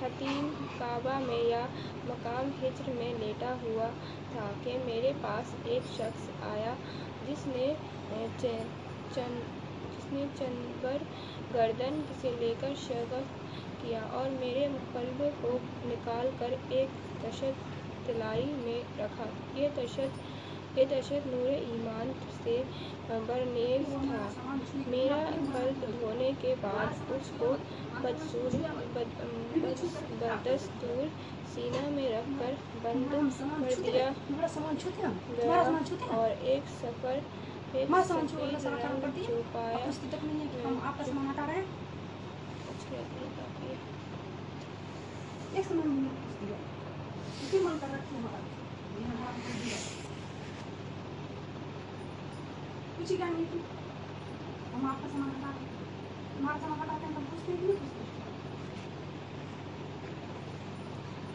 [0.00, 1.64] حتیم کعبہ میں یا
[2.06, 3.88] مقام ہجر میں لیٹا ہوا
[4.32, 6.74] تھا کہ میرے پاس ایک شخص آیا
[7.26, 7.72] جس نے
[8.38, 11.02] جس نے چنبر
[11.54, 13.36] گردن سے لے کر شگف
[13.82, 16.88] کیا اور میرے قلب کو نکال کر ایک
[17.22, 17.66] تشت
[18.06, 20.20] طلائی میں رکھا۔ یہ تشت
[20.78, 22.12] یہ تشت نور ایمان
[22.44, 22.62] سے
[23.26, 24.54] برنیز تھا۔
[24.86, 25.16] میرا
[25.52, 27.54] قلب دھونے کے بعد اس کو
[28.02, 28.50] بدستور
[31.54, 33.20] سینہ میں رکھ کر بند کر
[33.86, 34.08] دیا۔
[35.36, 35.62] گیا
[36.10, 37.18] اور ایک سفر
[37.72, 39.78] ایک سفید جو پایا۔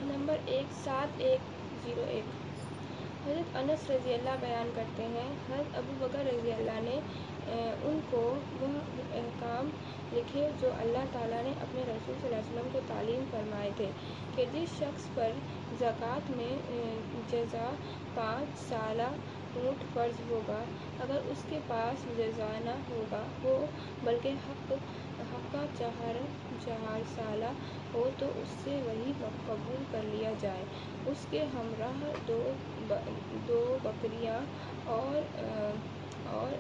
[0.01, 1.39] نمبر ایک سات ایک
[1.85, 2.23] زیرو ایک۔
[3.27, 6.99] حضرت انس رضی اللہ بیان کرتے ہیں، حضرت ابو بکر رضی اللہ نے
[7.83, 8.67] ان کو وہ
[9.13, 9.69] احکام
[10.13, 13.91] لکھے جو اللہ تعالیٰ نے اپنے رسول صلی اللہ علیہ وسلم کو تعلیم فرمائے تھے
[14.35, 15.31] کہ جس شخص پر
[15.79, 16.55] زکوٰۃ میں
[17.31, 17.69] جزا،
[18.13, 19.09] پانچ سالہ
[19.55, 20.59] اونٹ فرض ہوگا۔
[20.99, 23.55] اگر اس کے پاس جزانہ ہوگا، ہو،
[24.03, 24.73] بلکہ حق
[25.31, 26.15] حقہ چہار
[26.65, 27.51] چہار سالہ
[27.93, 29.11] ہو، تو اس سے وہی
[29.45, 30.63] قبول کر لیا جائے۔
[31.05, 32.41] اس کے ہمراہ دو
[33.47, 34.39] دو بکریاں
[34.89, 35.21] اور
[36.31, 36.51] اور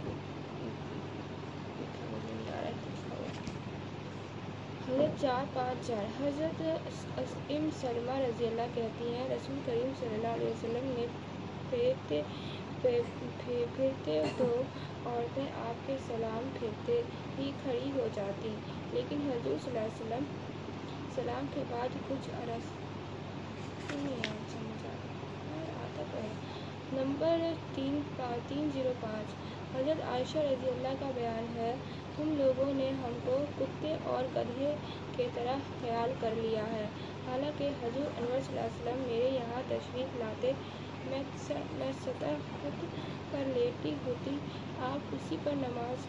[4.87, 6.61] حضرت چار، پانچ چار حضرت
[7.49, 11.05] ام سلمہ رضی اللہ کہتی ہیں، رسول کریم صلی اللہ علیہ وسلم نے
[11.69, 12.13] پیٹ
[12.83, 14.45] پھرتے تو
[15.05, 17.01] عورتیں آپ کے سلام پھیرتے
[17.39, 18.49] ہی کھڑی ہو جاتی۔
[18.91, 20.23] لیکن حضور صلی اللہ علیہ وسلم
[21.15, 22.71] سلام کے بعد کچھ عرص
[26.93, 27.39] نمبر
[27.75, 27.99] تین
[28.47, 29.33] تین زیرو پانچ۔
[29.75, 31.73] حضرت عائشہ رضی اللہ کا بیان ہے،
[32.17, 34.73] تم لوگوں نے ہم کو کتے اور گدھے
[35.15, 36.85] کی طرح خیال کر لیا ہے۔
[37.25, 40.51] حالانکہ حضور انور صلی اللہ علیہ وسلم میرے یہاں تشریف لاتے
[41.05, 42.83] سطح خود
[43.31, 44.35] پر لیٹی ہوتی۔
[44.83, 46.05] آپ اسی پر نماز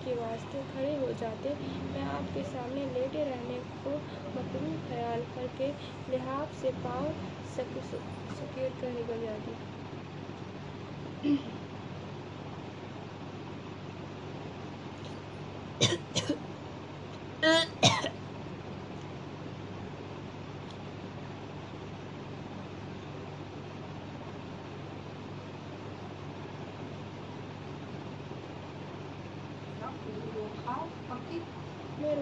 [0.00, 1.52] کے واسطے کھڑے ہو جاتے۔
[1.84, 3.96] میں آپ کے سامنے لیٹے رہنے کو
[4.34, 5.70] مکرو خیال کر کے
[6.08, 7.12] لحاف سے پاؤں
[7.56, 8.00] سکیر
[8.80, 9.52] کر نکل جاتی۔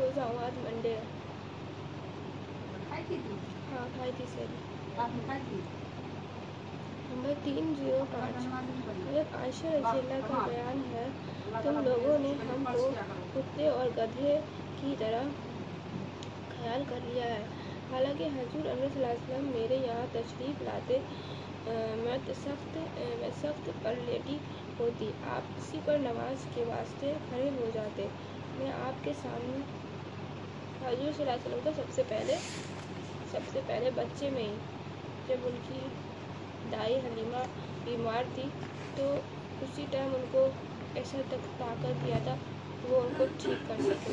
[0.00, 0.94] روزہ ہوا آج منڈے
[3.70, 4.46] ہاں کھائی تھی سر
[7.10, 8.46] نمبر تین زیرو پانچ
[8.86, 11.06] حضرت عائشہ رضی اللہ کا بیان ہے
[11.62, 12.90] تم لوگوں نے ہم کو
[13.34, 14.38] کتے اور گدھے
[14.80, 15.28] کی طرح
[16.50, 17.42] خیال کر لیا ہے
[17.92, 20.98] حالانکہ حضور علیہ صلی اللہ علیہ وسلم میرے یہاں تشریف لاتے
[21.96, 22.76] میں سخت
[23.20, 24.36] میں سخت پر لیٹی
[24.78, 28.06] ہوتی آپ اسی پر نماز کے واسطے کھڑے ہو جاتے
[28.58, 29.60] میں آپ کے سامنے
[30.80, 32.36] حضور صلی اللہ علیہ وسلم کا سب سے پہلے،
[33.32, 34.54] سب سے پہلے بچے میں ہی،
[35.28, 35.80] جب ان کی
[36.64, 37.44] دائی حلیمہ
[37.84, 38.48] بیمار تھی،
[38.96, 39.14] تو
[39.60, 40.46] اسی ٹائم ان کو
[40.94, 42.34] ایسا تک طاقت دیا تھا،
[42.82, 44.12] وہ ان کو ٹھیک کر سکے۔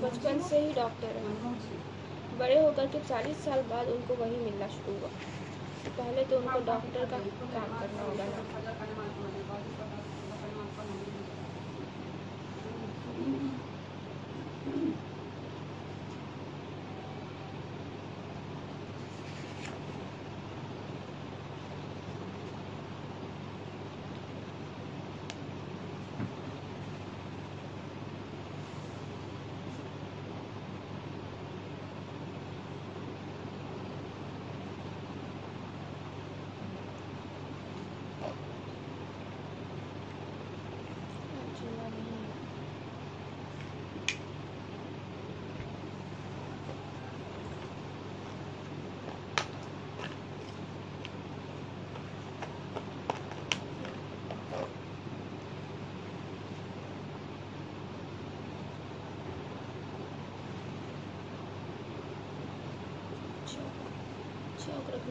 [0.00, 1.54] بچپن سے ہی ڈاکٹر ہیں۔
[2.38, 5.08] بڑے ہو کر کے چالیس سال بعد ان کو وہی ملنا شروع ہوا۔
[5.96, 7.18] پہلے تو ان کو ڈاکٹر کا
[7.52, 8.72] کام کرنا ہوگا تھا۔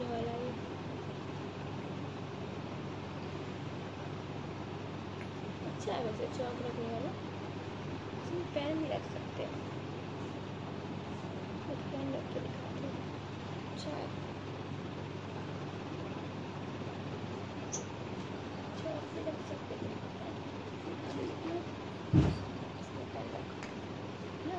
[0.02, 0.50] کرنے والا ہے۔
[5.66, 7.10] اچھا ہے ویسے چوک رکھنے والا۔
[8.16, 9.60] اس میں پین بھی رکھ سکتے ہیں۔
[11.90, 12.86] پین رکھ کے دکھاتے
[13.66, 14.06] اچھا ہے۔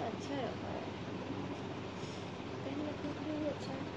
[0.07, 0.81] اچھا رکھا ہے۔
[2.63, 3.92] پین رکھنے کے لیے اچھا ہے۔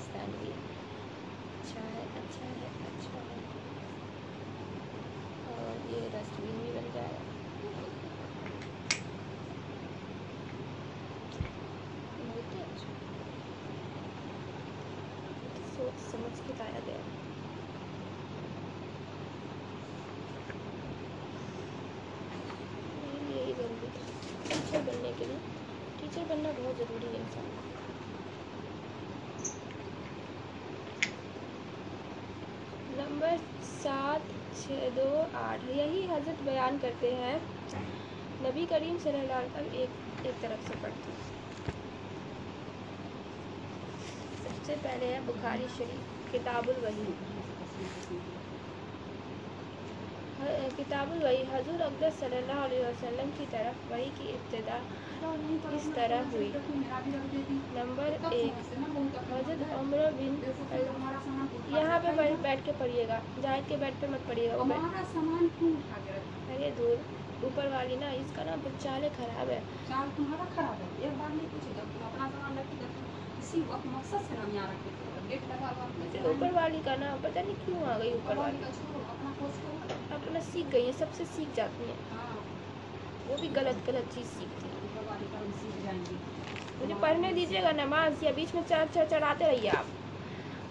[0.00, 0.50] پاکستان بھی
[1.52, 3.38] اچھا ہے اچھا ہے اچھا ہے
[5.46, 7.18] اور یہ ڈسٹ بین بھی بن جائے
[15.68, 17.00] سوچ سمجھ کے لایا گیا
[23.28, 24.10] یہی ضروری تھا
[24.44, 25.38] ٹیچر بننے کے لیے
[25.98, 27.67] ٹیچر بننا بہت ضروری ہے انسان کو
[33.82, 34.20] سات،
[34.62, 37.38] چھ، دو، آٹھ، یہی حضرت بیان کرتے ہیں۔
[38.40, 39.88] نبی کریم صلی اللہ علیہ وسلم ایک
[40.22, 41.36] ایک طرف سے پڑھتے ہیں۔
[44.42, 47.12] سب سے پہلے ہے بخاری شریف، کتاب الوحی
[50.76, 54.78] کتاب الوحی حضور اقدس صلی اللہ علیہ وسلم کی طرف وحی کی ابتدا
[55.64, 56.50] کس طرح ہوئی۔
[57.72, 58.54] نمبر ایک
[59.30, 60.34] حضرت عمر بن
[61.68, 62.10] یہاں پہ
[62.42, 64.54] بیٹھ کے پڑھیے گا۔ جائید کے بیٹھ پہ مت پڑھیے گا
[66.48, 66.96] ارے دور
[67.42, 71.46] اوپر والی نا اس کا نا چال خراب ہے۔ چال تمہارا خراب ہے۔ بار نہیں
[71.48, 74.66] پوچھے جب جب وقت مقصد سے یہاں
[76.22, 78.58] اوپر والی کا نا پتہ نہیں کیوں آ گئی اوپر والی۔
[80.10, 82.26] اپنا سیکھ گئی ہے سب سے سیکھ جاتی ہیں ہاں۔
[83.26, 84.77] وہ بھی غلط غلط چیز سیکھتی ہیں
[85.20, 89.84] مجھے پڑھنے دیجیے گا، نماز یا بیچ میں چڑھ چڑھ چڑھاتے رہیے آپ۔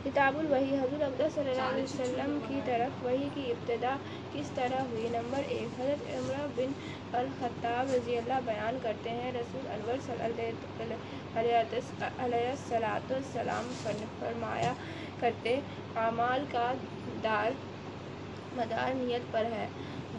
[0.04, 3.96] کتاب الوحی حضور اقدس صلی اللہ علیہ وسلم کی طرف وحی کی ابتدا
[4.34, 6.72] کس طرح ہوئی؟ نمبر ایک، حضرت عمرہ بن
[7.14, 11.44] الخطاب رضی اللہ بیان کرتے ہیں۔ رسول انور صلی اللہ
[12.20, 12.50] علیہ
[13.10, 13.74] السلام
[14.20, 14.74] فرمایا
[15.20, 15.60] کرتے،
[15.96, 16.74] اعمال کا
[17.24, 17.52] دار
[18.56, 19.68] مدار نیت پر ہے۔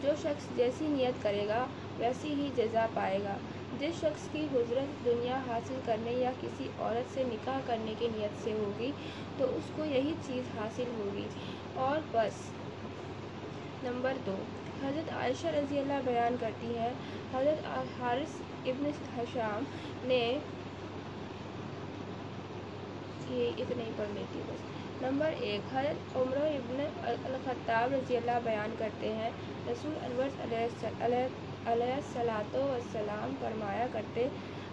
[0.01, 1.65] جو شخص جیسی نیت کرے گا،
[1.97, 3.37] ویسی ہی جزا پائے گا۔
[3.79, 8.43] جس شخص کی حضرت دنیا حاصل کرنے یا کسی عورت سے نکاح کرنے کی نیت
[8.43, 8.91] سے ہوگی،
[9.37, 11.27] تو اس کو یہی چیز حاصل ہوگی۔
[11.75, 12.51] اور بس۔
[13.83, 14.35] نمبر دو۔
[14.83, 16.89] حضرت عائشہ رضی اللہ بیان کرتی ہیں۔
[17.33, 17.67] حضرت
[17.99, 19.63] حارث ابن حشام
[20.03, 20.37] نے
[23.29, 24.61] یہ اتنے ہی پڑھ لیتی بس۔
[25.01, 26.85] نمبر ایک۔ حضرت عمر ابن
[27.25, 29.29] الخطاب رضی اللہ بیان کرتے ہیں۔
[29.67, 31.27] رسول انور علیہ
[31.71, 34.27] علیہ السلاۃ والسلام فرمایا کرتے،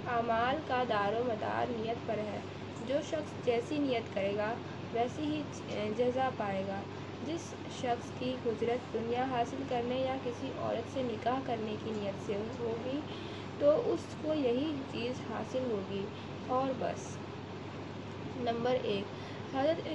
[0.09, 2.38] اعمال کا دار و مدار نیت پر ہے۔
[2.80, 4.52] جو شخص جیسی نیت کرے گا،
[4.92, 5.42] ویسی ہی
[5.96, 6.80] جزا پائے گا۔
[7.22, 12.26] جس شخص کی حجرت دنیا حاصل کرنے یا کسی عورت سے نکاح کرنے کی نیت
[12.26, 13.00] سے ہوگی،
[13.61, 16.04] تو اس کو یہی چیز حاصل ہوگی۔
[16.48, 17.16] اور بس۔
[18.38, 19.04] نمبر ایک۔
[19.54, 19.87] حضرت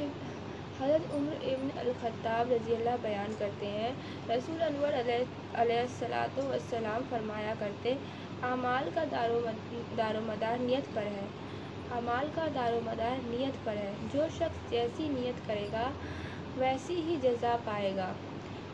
[0.81, 3.91] حضرت عمر ابن الخطاب رضی اللہ بیان کرتے ہیں۔
[4.29, 7.93] رسول انور علیہ علیہ السلاۃ والسلام فرمایا کرتے
[8.43, 9.39] اعمال کا دار و
[9.97, 11.25] دار و مدار نیت پر ہے۔
[11.91, 15.87] اعمال کا دار و مدار نیت پر ہے۔ جو شخص جیسی نیت کرے گا،
[16.57, 18.11] ویسی ہی جزا پائے گا۔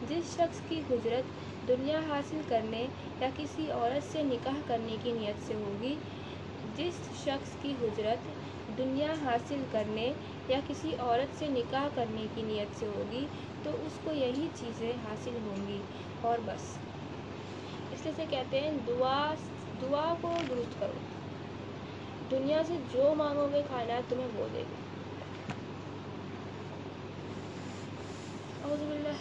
[0.01, 1.35] جس شخص کی حجرت
[1.67, 2.85] دنیا حاصل کرنے
[3.21, 5.95] یا کسی عورت سے نکاح کرنے کی نیت سے ہوگی،
[6.77, 6.93] جس
[7.23, 8.27] شخص کی حجرت
[8.77, 10.11] دنیا حاصل کرنے
[10.47, 13.25] یا کسی عورت سے نکاح کرنے کی نیت سے ہوگی،
[13.63, 15.81] تو اس کو یہی چیزیں حاصل ہوں گی۔
[16.21, 16.65] اور بس۔
[17.91, 19.33] اس لیے سے کہتے ہیں دعا
[19.81, 20.99] دعا کو درست کرو۔
[22.31, 24.75] دنیا سے جو مانگو گے کائنات تمہیں وہ دے گی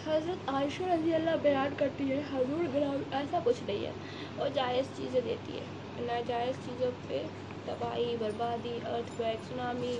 [0.05, 3.93] حضرت عائشہ رضی اللہ بیان کرتی ہے، حضور گرام ایسا کچھ نہیں ہے۔
[4.37, 5.65] اور جائز چیزیں دیتی ہے۔
[6.07, 7.23] ناجائز چیزوں پہ
[7.67, 9.95] تباہی، بربادی ارتھ کویک سونامی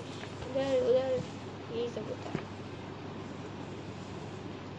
[0.47, 1.17] ادھر ادھر
[1.71, 2.45] یہی سب ہوتا ہے۔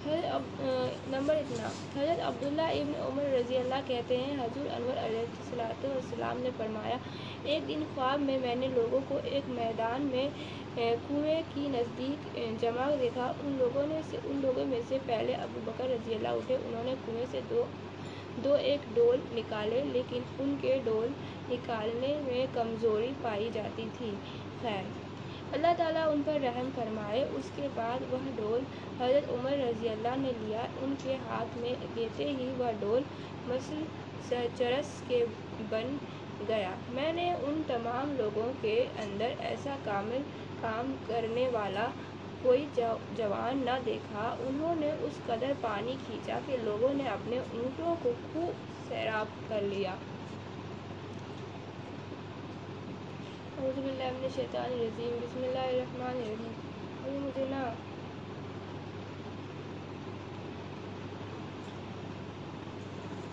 [0.04, 0.62] حضرت
[1.10, 6.40] نمبر اتنا۔ حضرت عبداللہ ابن عمر رضی اللہ کہتے ہیں، حضور انور علیہ الصلاۃ والسلام
[6.42, 6.98] نے فرمایا،
[7.44, 10.28] ایک دن خواب میں میں نے لوگوں کو ایک میدان میں
[10.76, 12.28] کنویں کی نزدیک
[12.62, 16.38] جمع دیکھا۔ ان لوگوں نے سے، ان لوگوں میں سے پہلے ابو بکر رضی اللہ
[16.40, 17.64] اٹھے۔ انہوں نے کنویں سے دو
[18.44, 21.08] دو ایک ڈول نکالے، لیکن ان کے ڈول
[21.50, 24.12] نکالنے میں کمزوری پائی جاتی تھی۔
[24.62, 24.84] خیر،
[25.52, 28.64] اللہ تعالیٰ ان پر رحم فرمائے۔ اس کے بعد وہ ڈول
[29.00, 33.02] حضرت عمر رضی اللہ نے لیا۔ ان کے ہاتھ میں لیتے ہی وہ ڈول
[33.48, 33.84] مثل
[34.58, 35.24] چرس کے
[35.70, 35.96] بن
[36.48, 40.22] گیا۔ میں نے ان تمام لوگوں کے اندر ایسا کامل
[40.62, 41.88] کام کرنے والا
[42.42, 47.96] کوئی جوان نہ دیکھا۔ انہوں نے اس قدر پانی کھینچا کہ لوگوں نے اپنے اونٹوں
[48.04, 48.52] کو خوب
[48.88, 49.96] سیراب کر لیا۔
[53.58, 56.52] اعوذ باللہ من الشیطان الرجیم، بسم اللہ الرحمن الرحیم۔
[57.04, 57.62] ابھی مجھے نا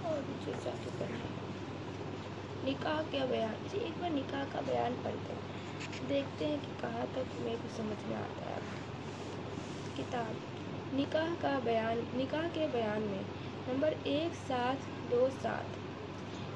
[0.03, 0.35] اور بھی
[0.65, 1.27] چاہتے کرنا
[2.63, 5.41] نکاح کیا بیان؟ جی ایک بار نکاح کا بیان پڑھتے ہیں۔
[6.09, 8.59] دیکھتے ہیں کہ کہاں تک میرے کو سمجھ میں آتا ہے۔
[9.97, 10.35] کتاب۔
[10.93, 13.23] نکاح کا بیان، نکاح کے بیان میں
[13.67, 14.77] نمبر ایک، سات،
[15.11, 15.84] دو، سات۔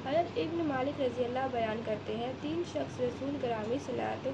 [0.05, 4.29] حضرت ابن مالک رضی اللہ بیان کرتے ہیں، تین شخص رسول گرامی صلی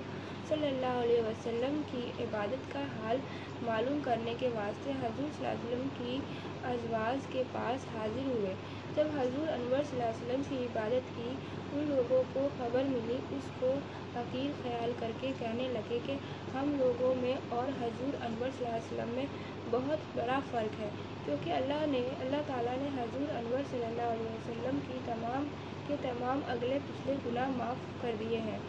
[0.48, 3.18] صلی اللہ علیہ وسلم کی عبادت کا حال
[3.62, 6.20] معلوم کرنے کے واسطے حضور صلی اللہ علیہ وسلم کی
[6.64, 8.54] ازواج کے پاس حاضر ہوئے۔
[8.96, 11.30] جب حضور انور صلی اللہ علیہ وسلم کی عبادت کی،
[11.74, 13.74] ان لوگوں کو خبر ملی، اس کو
[14.16, 16.16] حقیر خیال کر کے کہنے لگے کہ
[16.54, 19.26] ہم لوگوں میں اور حضور انور صلی اللہ علیہ وسلم میں
[19.72, 20.90] بہت بڑا فرق ہے۔
[21.26, 25.48] کیونکہ اللہ نے، اللہ تعالیٰ نے حضور انور صلی اللہ علیہ وسلم کی تمام،
[25.88, 28.60] کے تمام اگلے پچھلے گناہ معاف کر دیے ہیں۔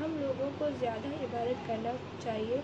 [0.00, 1.90] ہم لوگوں کو زیادہ عبادت کرنا
[2.22, 2.60] چاہیے۔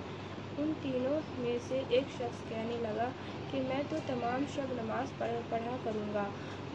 [0.59, 3.09] ان تینوں میں سے ایک شخص کہنے لگا
[3.51, 6.25] کہ میں تو تمام شب نماز پڑھ، پڑھا کروں گا۔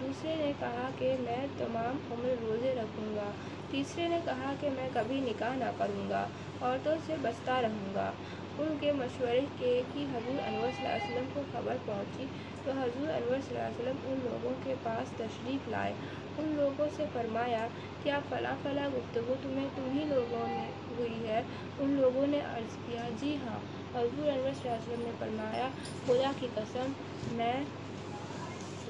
[0.01, 3.31] دوسرے نے کہا کہ میں تمام عمر روزے رکھوں گا۔
[3.71, 6.27] تیسرے نے کہا کہ میں کبھی نکاح نہ کروں گا،
[6.61, 8.11] عورتوں سے بچتا رہوں گا۔
[8.59, 12.25] ان کے مشورے کے کہ حضور انور صلی اللہ علیہ وسلم کو خبر پہنچی
[12.63, 15.93] تو حضور انور صلی اللہ علیہ وسلم ان لوگوں کے پاس تشریف لائے۔
[16.37, 17.67] ان لوگوں سے فرمایا،
[18.03, 21.41] کیا فلاں فلاں گفتگو تمہیں تمہیں لوگوں نے ہوئی ہے؟
[21.79, 23.59] ان لوگوں نے عرض کیا جی ہاں۔
[23.95, 25.67] حضور انور صلی اللہ علیہ وسلم نے فرمایا،
[26.05, 26.91] خدا کی قسم،
[27.31, 27.63] میں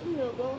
[0.04, 0.54] تم لوگوں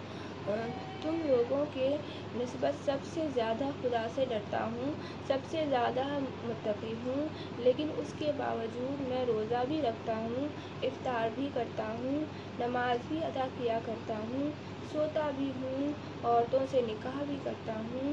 [1.07, 1.97] تم لوگوں کے
[2.37, 4.93] نسبت سب سے زیادہ خدا سے ڈرتا ہوں،
[5.27, 6.05] سب سے زیادہ
[6.45, 7.29] متقی ہوں،
[7.59, 10.49] لیکن اس کے باوجود میں روزہ بھی رکھتا ہوں،
[10.83, 12.25] افطار بھی کرتا ہوں،
[12.59, 14.51] نماز بھی ادا کیا کرتا ہوں،
[14.93, 15.93] سوتا بھی ہوں،
[16.25, 18.13] عورتوں سے نکاح بھی کرتا ہوں۔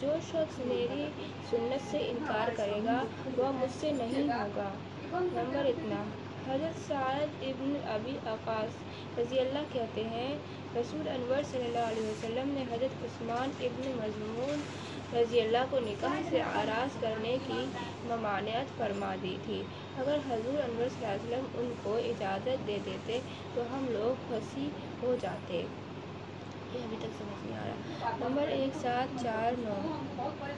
[0.00, 1.08] جو شخص میری
[1.50, 3.04] سنت سے انکار کرے گا،
[3.36, 4.72] وہ مجھ سے نہیں ہوگا۔
[5.12, 6.04] نمبر اتنا۔
[6.48, 8.74] حضرت سعد ابن ابی وقاص
[9.18, 10.34] رضی اللہ کہتے ہیں،
[10.76, 14.60] رسول انور صلی اللہ علیہ وسلم نے حضرت عثمان ابن مضمون
[15.14, 17.64] رضی اللہ کو نکاح سے آراز کرنے کی
[18.04, 19.62] ممانعت فرما دی تھی۔
[19.98, 23.18] اگر حضور انور صلی اللہ علیہ وسلم ان کو اجازت دے دیتے
[23.54, 24.68] تو ہم لوگ پھنسی
[25.02, 25.64] ہو جاتے۔
[26.74, 29.74] یہ ابھی تک سمجھ نہیں آ رہا۔ نمبر ایک سات چار نو۔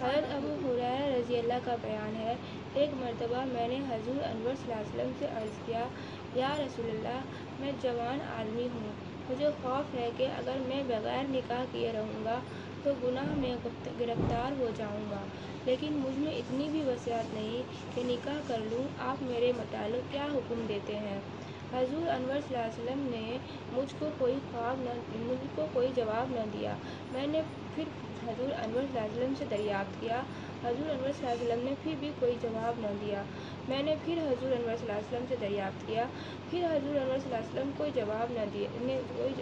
[0.03, 2.34] حضرت ابو حریرہ رضی اللہ کا بیان ہے
[2.78, 5.84] ایک مرتبہ میں نے حضور انور صلی اللہ علیہ وسلم سے عرض کیا،
[6.34, 7.20] یا رسول اللہ،
[7.60, 8.92] میں جوان آدمی ہوں۔
[9.30, 12.38] مجھے خوف ہے کہ اگر میں بغیر نکاح کیے رہوں گا
[12.82, 13.56] تو گناہ میں
[14.00, 15.20] گرفتار ہو جاؤں گا۔
[15.64, 17.62] لیکن مجھ میں اتنی بھی وسعت نہیں
[17.94, 21.18] کہ نکاح کر لوں، آپ میرے متعلق کیا حکم دیتے ہیں؟
[21.72, 23.38] حضور انور صلی اللہ علیہ وسلم نے
[23.72, 26.74] مجھ کو کوئی خواب نہ، مجھ کو کوئی جواب نہ دیا۔
[27.12, 27.42] میں نے
[27.74, 27.84] پھر
[28.28, 30.22] حضور انور صلی اللہ علیہ وسلم سے دریافت کیا
[30.64, 33.22] حضور انور صلی اللہ علیہ وسلم نے پھر بھی کوئی جواب نہ دیا۔
[33.68, 36.04] میں نے پھر حضور انور صلی اللہ علیہ وسلم سے دریافت کیا۔
[36.50, 39.32] پھر حضور انور صلی اللہ علیہ وسلم کوئی جواب نہ دیا نے کوئی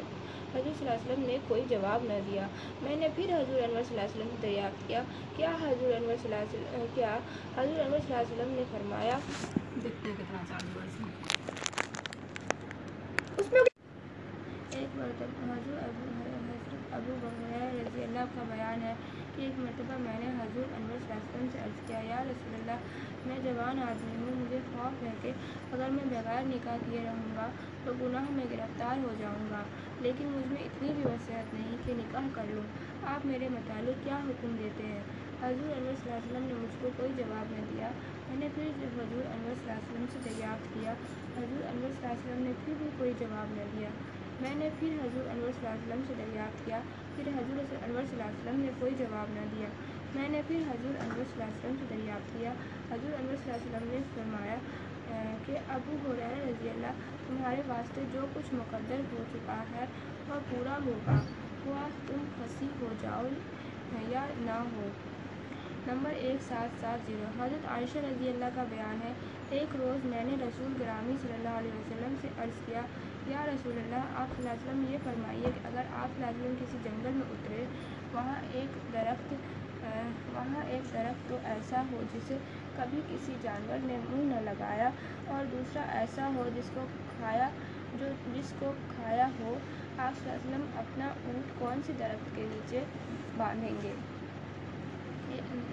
[0.55, 2.47] حضور صلی اللہ علیہ وسلم نے کوئی جواب نہ دیا۔
[2.83, 5.03] میں نے پھر حضور انور صلی اللہ علیہ وسلم سے دریافت کیا۔
[5.37, 7.17] کیا حضور انور صلی اللہ علیہ وسلم کیا
[7.57, 9.19] حضور انور صلی اللہ علیہ وسلم نے فرمایا؟
[9.83, 11.11] دیکھتے ہیں کتنا چالو اس میں۔
[14.71, 18.95] ایک مرتبہ حضور ابو حضرت ابو بکر رضی اللہ کا بیان ہے۔
[19.37, 22.23] کہ ایک مرتبہ میں نے حضور انور صلی اللہ علیہ وسلم سے عرض کیا، یا
[22.25, 22.79] رسول اللہ،
[23.27, 25.33] میں جوان آدمی ہوں، مجھے خوف ہے کہ
[25.73, 27.49] اگر میں بغیر نکاح کیے رہوں گا
[27.85, 29.63] تو گناہ میں گرفتار ہو جاؤں گا،
[30.01, 32.63] لیکن مجھ میں اتنی بھی وسعت نہیں کہ نکاح کر لوں۔
[33.07, 35.03] آپ میرے متعلق کیا حکم دیتے ہیں؟
[35.43, 37.91] حضور انور صلی اللہ علیہ وسلم نے مجھ کو کوئی جواب نہ دیا۔
[38.29, 40.93] میں نے پھر جب حضور انور صلی اللہ علیہ وسلم سے دریافت کیا،
[41.37, 43.89] حضور انور صلی اللہ علیہ وسلم نے پھر بھی کوئی جواب نہ دیا۔
[44.41, 46.81] میں نے پھر حضور انور صلی اللہ علیہ وسلم سے دریافت کیا
[47.17, 49.69] پھر حضور انور صلی اللہ علیہ وسلم نے کوئی جواب نہ دیا۔
[50.15, 52.53] میں نے پھر حضور انور صلی اللہ علیہ وسلم سے دریافت کیا۔
[52.91, 54.55] حضور انور صلی اللہ علیہ وسلم نے فرمایا
[55.47, 56.93] کہ ابو حریرہ رضی اللہ
[57.29, 59.85] تمہارے واسطے جو کچھ مقدر ہو چکا ہے،
[60.29, 61.15] وہ پورا ہوگا۔
[61.67, 63.23] ہوا تم پھنسی ہو جاؤ
[64.09, 64.89] یا نہ ہو۔
[65.87, 69.13] نمبر ایک سات سات زیرو۔ حضرت عائشہ رضی اللہ کا بیان ہے،
[69.51, 72.81] ایک روز میں نے رسول گرامی صلی اللہ علیہ وسلم سے عرض کیا
[73.29, 76.27] یا رسول اللہ، آپ صلی اللہ علیہ وسلم یہ فرمائیے کہ اگر آپ صلی اللہ
[76.27, 77.65] علیہ وسلم کسی جنگل میں اترے،
[78.13, 79.35] وہاں ایک درخت
[80.35, 82.37] وہاں ایک درخت تو ایسا ہو جسے
[82.77, 84.89] کبھی کسی جانور نے منہ نہ لگایا
[85.27, 86.87] اور دوسرا ایسا ہو جس کو
[87.19, 87.49] کھایا،
[87.99, 89.55] جو جس کو کھایا ہو،
[89.99, 92.83] آپ صلی اللہ علیہ وسلم اپنا اونٹ کون سی درخت کے نیچے
[93.37, 93.93] باندھیں گے؟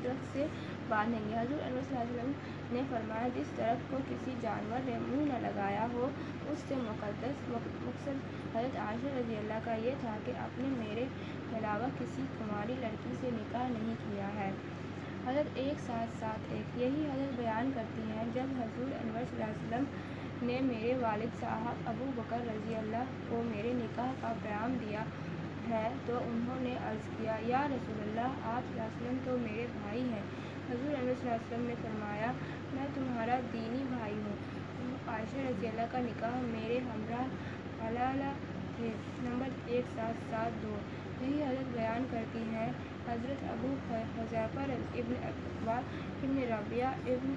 [0.03, 0.45] درخت سے
[0.87, 2.31] باندھیں گے۔ حضور صلی اللہ علیہ وسلم
[2.73, 6.09] نے فرمایا، جس درخت کو کسی جانور نے منہ نہ لگایا ہو،
[6.49, 11.05] اس سے مقدس مقصد حضرت عائشہ رضی اللہ کا یہ تھا کہ آپ نے میرے
[11.57, 14.51] علاوہ کسی کماری لڑکی سے نکاح نہیں کیا ہے۔
[15.27, 19.43] حضرت ایک سات سات ایک، یہی حضرت بیان کرتی ہیں، جب حضور انور صلی اللہ
[19.43, 19.83] علیہ وسلم
[20.41, 25.03] نے میرے والد صاحب ابو بکر رضی اللہ کو میرے نکاح کا پیام دیا
[25.69, 29.37] ہے تو انہوں نے عرض کیا، یا رسول اللہ، آپ صلی اللہ علیہ وسلم تو
[29.37, 30.21] میرے بھائی ہیں۔
[30.69, 32.31] حضور صلی اللہ علیہ وسلم نے فرمایا،
[32.73, 37.25] میں تمہارا دینی بھائی ہوں۔ عائشہ رضی اللہ کا نکاح میرے ہمراہ
[37.87, 38.31] حلالہ
[38.79, 38.91] ہے۔
[39.23, 40.75] نمبر ایک سات سات دو۔
[41.21, 42.71] یہی حضرت بیان کرتی ہیں،
[43.07, 44.59] حضرت ابو حذیفہ
[44.93, 45.73] ابن اقبا
[46.23, 47.35] ابن ربیہ ابن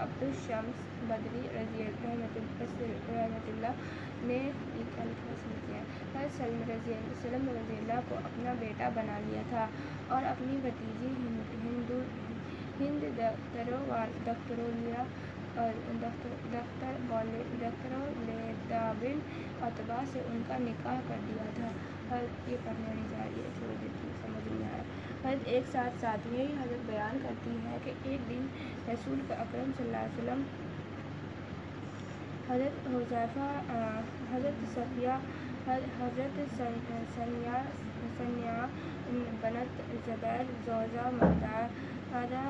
[0.00, 3.66] عبد الشمس بدری رضی رحمۃ اللہ
[4.20, 4.50] نے
[4.98, 6.92] حضرت سلم رضی
[7.22, 9.66] سلم رضی اللہ کو اپنا بیٹا بنا لیا تھا
[10.08, 11.12] اور اپنی بھتیجی
[11.64, 12.00] ہندو
[12.80, 13.04] ہند
[14.26, 15.04] دخترولیا
[16.00, 17.28] دختر بن
[19.62, 21.70] عتبہ سے ان کا نکاح کر دیا تھا
[22.08, 24.82] اور یہ پڑھنے نہیں جا رہی ہے چھوڑ دیتی ہوں سمجھ نہیں آیا
[25.24, 28.46] حضرت ایک ساتھ ساتھ حضرت بیان کرتی ہے کہ ایک دن
[28.88, 30.42] رسول اکرم صلی اللہ علیہ وسلم
[32.48, 33.50] حضرت حذیفہ
[34.32, 35.18] حضرت صفیہ
[35.66, 36.40] حضرت
[37.16, 37.62] ثنیا
[38.18, 38.66] ثنیا
[39.40, 41.68] بنت زبیر زوجہ مقدار
[42.12, 42.40] خواجہ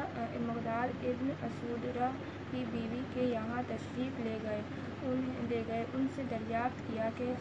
[0.40, 2.08] مغدار ابن اسودرہ
[2.50, 4.60] کی بیوی کے یہاں تشریف لے گئے۔
[5.02, 7.32] ان لے گئے۔ ان سے دریافت کیا کہ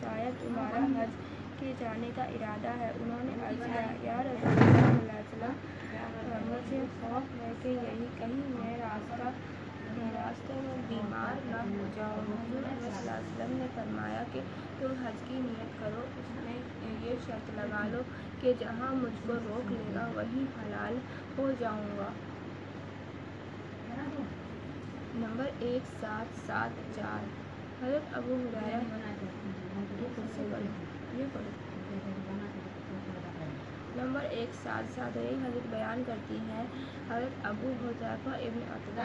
[0.00, 1.08] شاید تمہارا حج
[1.58, 6.18] کے جانے کا ارادہ ہے۔ انہوں نے عرض کیا، یا رسول اللہ صلی اللہ علیہ
[6.18, 9.28] وسلم، مجھے خوف ہے کہ یہی کہیں میں راستہ
[10.14, 14.40] راستے میں بیمار نہ ہو جاؤ حضور علیہ وسلم نے فرمایا کہ
[14.78, 16.58] تم حج کی نیت کرو، اس میں
[17.02, 18.02] یہ شرط لگا لو
[18.40, 20.98] کہ جہاں مجھ کو روک لے گا وہی حلال
[21.38, 22.08] ہو جاؤں گا۔
[25.14, 27.24] نمبر ایک سات سات چار۔
[27.84, 28.80] حضرت ابو حریرہ
[33.96, 36.64] نمبر ایک سات سات۔ ایک حضرت بیان کرتی ہیں
[37.10, 39.02] حضرت ابو حضیفہ ابن عطلہ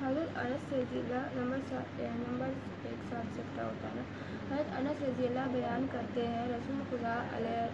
[0.00, 2.50] حضرت انس رضی اللہ نمبر سات نمبر
[2.84, 4.02] ایک سات سترہ اتارا
[4.50, 7.66] حضرت انس رضی اللہ بیان کرتے ہیں رسول خدا علیہ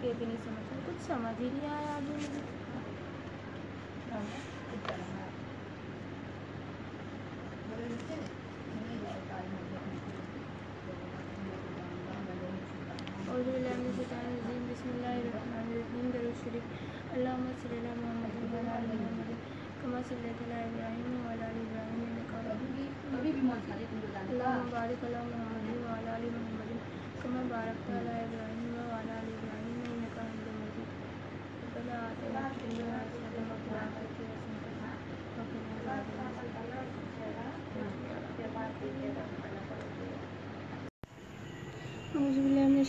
[0.00, 2.40] کے بھی نہیں سمجھتا کچھ سمجھ ہی نہیں آیا آدمی مجھے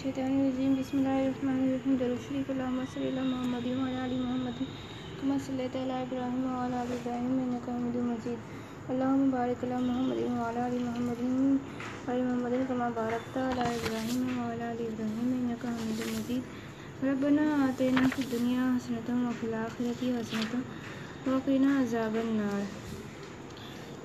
[0.04, 4.58] الشیطان الرجیم، بسم اللہ الرحمن الرحیم شریف، اللہم صلی اللہ محمد و علی محمد،
[5.20, 8.90] کما صلی تعالیٰ ابراہیم وعلا ابراہیم، انکا حمید مجید.
[8.90, 11.22] اللہم بارک اللہ محمد وعلا علی محمد
[12.10, 17.04] علی محمد کما بارکتا علی ابراہیم وعلا علی ابراہیم، انکا حمید مجید.
[17.04, 22.62] ربنا آتینا فی الدنیا حسنتا و وفی الاخرتی حسنتا وقینا عذاب النار.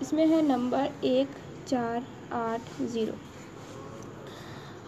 [0.01, 1.99] اس میں ہے نمبر ایک چار
[2.45, 3.28] آٹھ زیرو.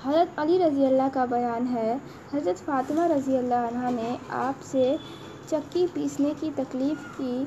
[0.07, 1.97] حضرت علی رضی اللہ کا بیان ہے۔
[2.35, 4.97] حضرت فاطمہ رضی اللہ عنہ نے آپ سے
[5.47, 7.45] چکی پیسنے کی تکلیف کی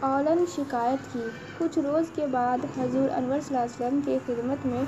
[0.00, 1.28] اولن شکایت کی۔
[1.58, 4.82] کچھ روز کے بعد حضور انور صلی اللہ علیہ وسلم کے خدمت میں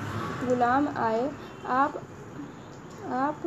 [0.49, 1.29] غلام آئے۔
[1.65, 1.99] آپ
[3.11, 3.47] آپ،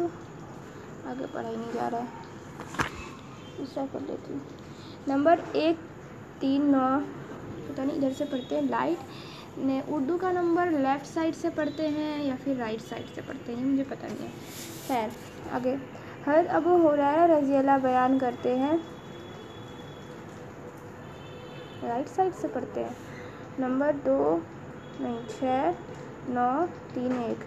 [1.06, 2.84] آگے پڑھا ہی نہیں جا رہا۔ ہے
[3.58, 4.40] دوسرا کر لیتی ہوں۔
[5.08, 5.76] نمبر ایک،
[6.40, 7.00] تین، نو،
[7.68, 9.04] پتہ نہیں ادھر سے پڑھتے ہیں۔ لائٹ۔
[9.58, 13.56] نے اردو کا نمبر لیفٹ سائڈ سے پڑھتے ہیں یا پھر رائٹ سائڈ سے پڑھتے
[13.56, 14.32] ہیں، مجھے پتہ نہیں ہے۔
[14.88, 15.08] خیر،
[15.54, 15.76] آگے۔
[16.28, 18.78] حضرت ابو حریرہ رضی اللہ بیان کرتے ہیں۔
[21.84, 22.94] رائٹ سائڈ سے پڑھتے ہیں۔
[23.60, 24.40] نمبر دو،
[25.00, 25.44] نہیں، چھ،
[26.30, 27.44] نو، تین، ایک۔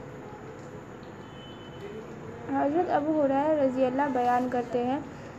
[2.55, 4.98] حضرت ابو حریرہ رضی اللہ بیان کرتے ہیں۔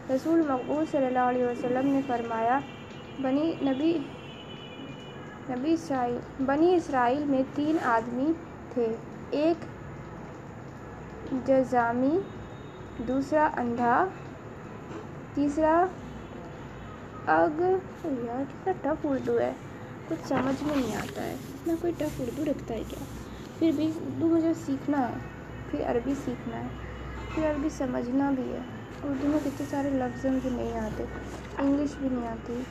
[0.09, 2.59] رسول مقبول صلی اللہ علیہ وسلم نے فرمایا،
[3.21, 3.97] بنی نبی
[5.49, 6.15] نبی اسرائیل،
[6.45, 8.31] بنی اسرائیل میں تین آدمی
[8.69, 8.85] تھے،
[9.31, 9.65] ایک
[11.45, 12.15] جزامی،
[13.07, 14.05] دوسرا اندھا،
[15.35, 15.75] تیسرا
[17.27, 17.61] اگ۔
[18.03, 19.53] یار، کتنا ٹف اردو ہے،
[20.05, 23.03] کچھ سمجھ میں نہیں آتا ہے۔ اتنا کوئی ٹف اردو رکھتا ہے کیا؟
[23.59, 25.17] پھر بھی اردو مجھے سیکھنا ہے،
[25.67, 26.67] پھر عربی سیکھنا ہے،
[27.35, 28.61] پھر عربی سمجھنا بھی ہے۔
[29.03, 31.05] اردو میں کتنے سارے لفظ مجھے نہیں آتے،
[31.57, 32.61] انگلش بھی نہیں آتی،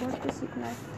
[0.00, 0.93] بہت کچھ سیکھنا ہے۔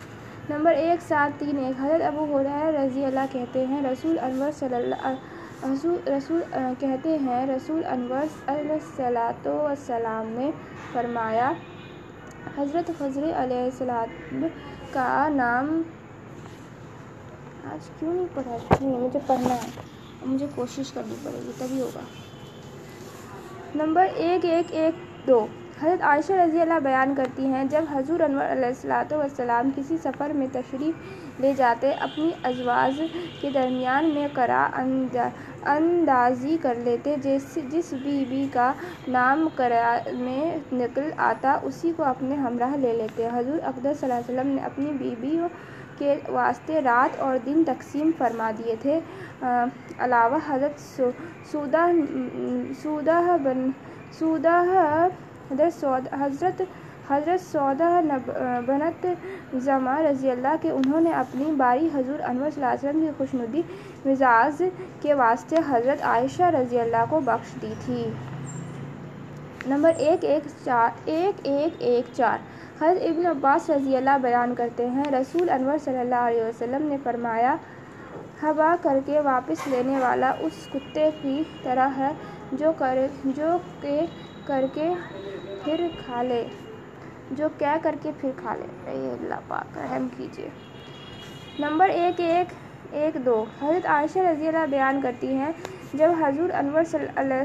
[0.51, 4.75] نمبر ایک، سات، تین، ایک، حضرت ابو ہریرہ رضی اللہ کہتے ہیں، رسول انور صلی
[4.75, 5.07] اللہ
[5.65, 6.43] رسول رسول
[6.79, 9.47] کہتے ہیں، رسول انور علیہ صلاۃ
[10.25, 10.51] نے
[10.93, 11.53] فرمایا،
[12.59, 14.47] حضرت خضر علیہ السلام
[14.91, 15.83] کا نام،
[17.73, 19.71] آج کیوں نہیں پڑھا؟ کیوں نہیں، مجھے پڑھنا ہے،
[20.27, 22.01] مجھے کوشش کرنی پڑے گی، تبھی ہوگا۔
[23.75, 25.47] نمبر ایک ایک ایک، دو۔
[25.81, 30.31] حضرت عائشہ رضی اللہ بیان کرتی ہیں، جب حضور انور علیہ السلات وسلام کسی سفر
[30.35, 33.01] میں تشریف لے جاتے، اپنی ازواج
[33.41, 34.63] کے درمیان میں کرا
[35.67, 38.73] اندازی کر لیتے، جس جس بی بی کا
[39.09, 44.21] نام کرا میں نکل آتا، اسی کو اپنے ہمراہ لے لیتے۔ حضور اقدر صلی اللہ
[44.21, 45.49] علیہ وسلم نے اپنی بیویوں
[45.99, 48.99] کے واسطے رات اور دن تقسیم فرما دیے تھے۔
[49.99, 50.81] علاوہ حضرت
[51.53, 51.87] سودہ
[52.83, 53.71] سودہ بن
[54.19, 54.61] سودہ
[55.51, 56.63] حضرت سعود حضرت
[57.11, 58.01] حضرت سودہ
[58.67, 59.07] بنت
[59.55, 63.11] زماں رضی اللہ کے انہوں نے اپنی باری حضور انور صلی اللہ علیہ وسلم کی
[63.19, 63.63] خوشنودی
[64.07, 64.63] مزاج
[65.01, 68.11] کے واسطے حضرت عائشہ رضی اللہ کو بخش دی تھی۔
[69.67, 72.39] نمبر ایک ایک چار ایک ایک ایک چار۔
[72.83, 76.97] حضرت ابن عباس رضی اللہ بیان کرتے ہیں، رسول انور صلی اللہ علیہ وسلم نے
[77.05, 77.57] فرمایا،
[78.43, 82.13] ہوا کر کے واپس لینے والا اس کتے کی طرح ہے
[82.53, 84.01] جو کر جو کہ
[84.47, 84.91] کر کے
[85.67, 86.43] پھر کھا لے۔
[87.31, 90.49] جو کہہ کر کے پھر کھا لے۔ اے اللہ پاک، رحم کیجیے۔
[91.59, 92.53] نمبر ایک ایک
[92.93, 95.51] ایک، دو۔ حضرت عائشہ رضی اللہ بیان کرتی ہیں،
[95.95, 97.45] جب حضور انور صلی علیہ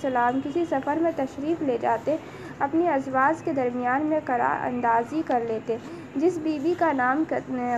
[0.00, 2.16] صلاۃ کسی سفر میں تشریف لے جاتے،
[2.58, 5.76] اپنی ازواج کے درمیان میں کرا اندازی کر لیتے۔
[6.16, 7.24] جس بیوی کا نام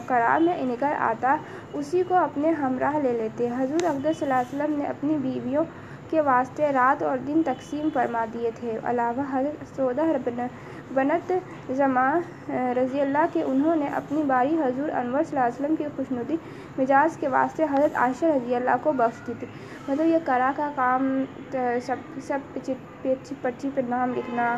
[0.07, 1.37] کرا میں نکل آتا،
[1.73, 5.65] اسی کو اپنے ہمراہ لے لیتے۔ حضور اقدس صلی اللہ علیہ وسلم نے اپنی بیویوں
[6.11, 10.03] کے واسطے رات اور دن تقسیم فرما دیے تھے۔ علاوہ حضرت سودہ
[10.95, 11.33] بنت
[11.77, 15.85] زمان رضی اللہ کے انہوں نے اپنی باری حضور انور صلی اللہ علیہ وسلم کی
[15.97, 16.37] خوشنودی
[16.79, 19.47] مزاج کے واسطے حضرت عائشہ رضی اللہ کو بخش دی تھی۔
[19.89, 21.25] مطلب یہ کرا کا کام
[21.87, 22.59] سب سب
[23.43, 24.57] پرچی پہ نام لکھنا،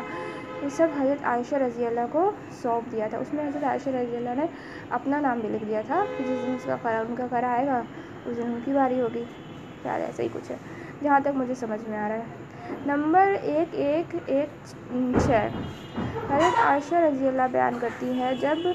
[0.63, 2.29] یہ سب حضرت عائشہ رضی اللہ کو
[2.61, 4.45] سونپ دیا تھا۔ اس میں حضرت عائشہ رضی اللہ نے
[4.89, 7.65] اپنا نام بھی لکھ دیا تھا، جس دن اس کا کرا ان کا کرا آئے
[7.67, 7.81] گا،
[8.25, 9.23] اس دن ان کی باری ہوگی۔
[9.83, 10.57] شاید ایسا ہی کچھ ہے۔
[11.03, 12.23] جہاں تک مجھے سمجھ میں آ رہا ہے۔
[12.85, 14.49] نمبر ایک ایک ایک
[15.25, 15.47] چھ۔
[16.29, 18.67] حضرت عائشہ رضی اللہ بیان کرتی ہے جب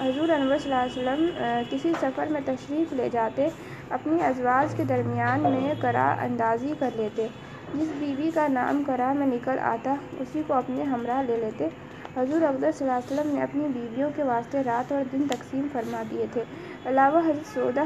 [0.00, 3.48] حضور انور صلی اللہ علیہ وسلم کسی سفر میں تشریف لے جاتے،
[3.90, 7.26] اپنی ازواج کے درمیان میں کرا اندازی کر لیتے۔
[7.74, 11.68] جس بیوی کا نام کرا میں نکل آتا، اسی کو اپنے ہمراہ لے لیتے۔
[12.16, 15.66] حضور اقدس صلی اللہ علیہ وسلم نے اپنی بیویوں کے واسطے رات اور دن تقسیم
[15.72, 16.42] فرما دیے تھے۔
[16.86, 17.84] علاوہ حضرت سودہ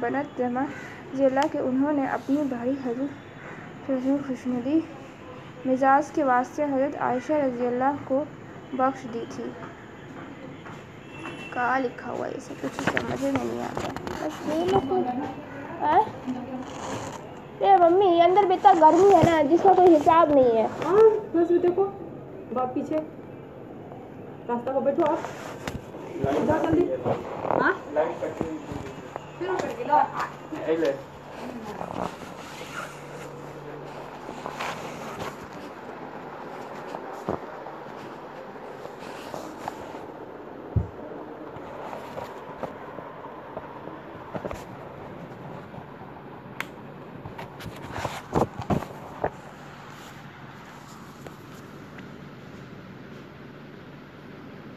[0.00, 0.62] بنت جمع
[1.12, 2.74] ضلع کے انہوں نے اپنی بھائی
[3.88, 4.78] حضور خوشنودی
[5.64, 8.22] مزاج کے واسطے حضرت عائشہ رضی اللہ کو
[8.72, 9.44] بخش دی تھی۔
[11.52, 13.88] کہاں لکھا ہوا ہے اسے کچھ سمجھ میں نہیں آتا۔
[14.20, 14.40] بس
[17.80, 21.02] ممی اندر بھی اتنا گرمی ہے نا جس کا کوئی حساب نہیں ہے۔ ہاں
[21.34, 21.84] بس دیکھو
[22.50, 22.98] باپ پیچھے۔
[24.48, 25.20] راستہ کو بیٹھو آپ۔
[26.46, 26.84] جا جلدی۔
[27.52, 27.72] ہاں؟
[29.42, 30.02] شروع کر کے لا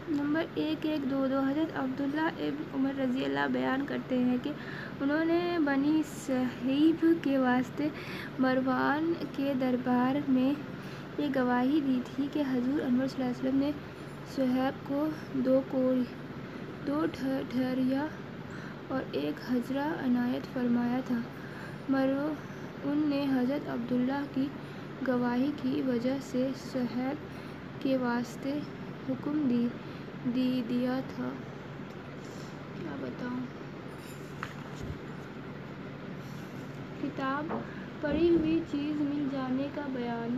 [0.10, 0.46] نمبر
[1.06, 4.52] ایک دو دو حضرت عبداللہ ابن عمر رضی اللہ بیان کرتے ہیں کہ
[5.02, 7.88] انہوں نے بنی صہیب کے واسطے
[8.40, 10.54] مروان کے دربار میں
[11.18, 13.72] یہ گواہی دی تھی کہ حضور انور صلی اللہ علیہ وسلم نے
[14.36, 16.04] صہیب کو دو کوڑی،
[16.88, 17.06] دو
[17.52, 18.06] ڈھریا
[18.88, 21.20] اور ایک حجرہ عنایت فرمایا تھا۔
[21.90, 24.48] مروان نے حضرت عبداللہ کی
[25.08, 27.16] گواہی کی وجہ سے صہیب
[27.84, 28.60] کے واسطے
[29.10, 29.68] حکم دی۔
[30.26, 31.30] دی دیا تھا۔
[32.74, 33.42] کیا بتاؤں؟
[37.02, 37.46] کتاب
[38.02, 40.38] پڑھی ہوئی چیز مل جانے کا بیان۔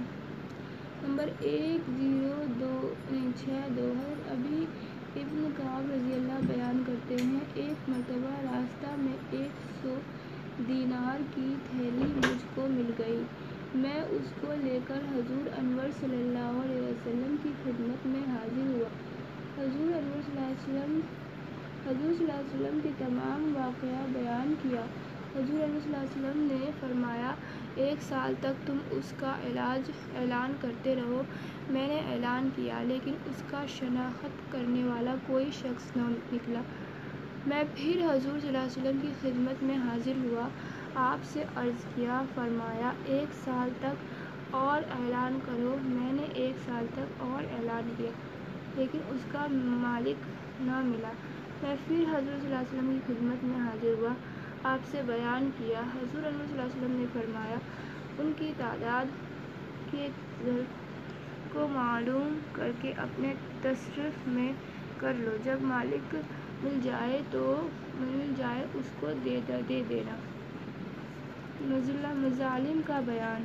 [1.02, 2.72] نمبر ایک زیرو دو
[3.36, 4.66] چھ دو حضرت ابھی
[5.16, 9.96] ابن کعب رضی اللہ بیان کرتے ہیں۔ ایک مرتبہ راستہ میں ایک سو
[10.68, 13.24] دینار کی تھیلی مجھ کو مل گئی۔
[13.76, 18.68] میں اس کو لے کر حضور انور صلی اللہ علیہ وسلم کی خدمت میں حاضر
[18.68, 18.90] ہوا۔
[19.58, 21.00] حضور انور صلی اللہ علیہ وسلم
[21.86, 24.82] حضور صلی اللہ علیہ وسلم کے تمام واقعہ بیان کیا۔
[25.36, 27.32] حضور انور صلی اللہ علیہ وسلم نے فرمایا،
[27.76, 31.22] ایک سال تک تم اس کا علاج اعلان کرتے رہو۔
[31.70, 36.62] میں نے اعلان کیا، لیکن اس کا شناخت کرنے والا کوئی شخص نہ نکلا۔
[37.48, 40.48] میں پھر حضور صلی اللہ علیہ وسلم کی خدمت میں حاضر ہوا۔
[40.96, 44.06] آپ سے عرض کیا، فرمایا، ایک سال تک
[44.56, 48.10] اور اعلان کرو۔ میں نے ایک سال تک اور اعلان کیا۔
[48.78, 50.26] لیکن اس کا مالک
[50.62, 51.12] نہ ملا۔
[51.62, 54.14] میں پھر حضور صلی اللہ علیہ وسلم کی خدمت میں حاضر ہوا۔
[54.64, 57.58] آپ سے بیان کیا۔ حضور انور صلی اللہ علیہ وسلم نے فرمایا،
[58.20, 59.06] ان کی تعداد
[59.92, 60.08] کے
[61.54, 64.52] کو معلوم کر کے اپنے تصرف میں
[64.98, 66.16] کر لو۔ جب مالک
[66.64, 70.16] مل جائے تو مل جائے، اس کو دے دے دینا۔
[72.16, 73.44] مظالم کا بیان۔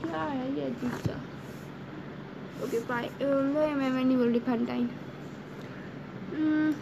[0.00, 1.12] کیا ہے یہ عجیب
[2.60, 4.86] سا اوکے میں میں نہیں